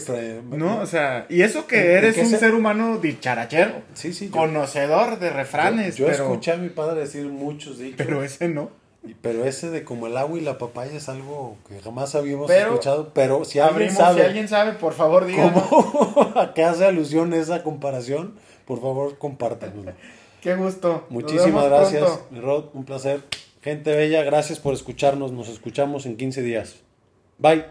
No, 0.52 0.80
o 0.80 0.86
sea, 0.88 1.28
y 1.30 1.44
eso 1.44 1.60
¿En- 1.60 1.66
que 1.68 1.92
eres 1.94 2.18
un 2.18 2.26
se- 2.26 2.40
ser 2.40 2.56
humano 2.56 2.98
dicharachero, 2.98 3.84
Sí, 3.94 4.14
sí. 4.14 4.26
Yo, 4.28 4.32
conocedor 4.32 5.20
de 5.20 5.30
refranes, 5.30 5.96
yo, 5.96 6.08
yo 6.08 6.12
pero, 6.12 6.24
escuché 6.26 6.54
a 6.54 6.58
mi 6.58 6.70
padre 6.70 7.02
decir 7.02 7.26
muchos 7.28 7.78
dichos. 7.78 7.98
pero 7.98 8.24
ese 8.24 8.50
no. 8.50 8.72
Pero 9.22 9.46
ese 9.46 9.70
de 9.70 9.84
como 9.84 10.08
el 10.08 10.18
agua 10.18 10.38
y 10.38 10.42
la 10.42 10.58
papaya 10.58 10.92
es 10.92 11.10
algo 11.10 11.58
que 11.68 11.80
jamás 11.80 12.16
habíamos 12.16 12.48
Pero 12.48 12.70
escuchado. 12.70 13.12
Pero 13.14 13.46
si 13.46 13.60
alguien 13.60 13.90
Abrimos, 13.90 13.98
sabe 13.98 14.22
si 14.22 14.26
alguien 14.26 14.48
sabe, 14.48 14.74
por 14.74 14.94
favor, 14.94 15.26
díganos. 15.26 15.64
cómo, 15.64 16.32
a 16.36 16.54
qué 16.54 16.64
hace 16.64 16.86
alusión 16.86 17.34
esa 17.34 17.64
comparación, 17.64 18.36
por 18.66 18.82
favor, 18.82 19.18
compártanoslo. 19.18 19.94
Qué 20.42 20.56
gusto. 20.56 21.06
Muchísimas 21.10 21.66
gracias, 21.66 22.22
Rod, 22.32 22.66
un 22.74 22.86
placer. 22.86 23.22
Gente 23.62 23.94
bella, 23.94 24.24
gracias 24.24 24.58
por 24.58 24.74
escucharnos. 24.74 25.34
Nos 25.34 25.50
escuchamos 25.50 26.06
en 26.06 26.16
15 26.16 26.42
días. 26.42 26.78
Bye. 27.38 27.66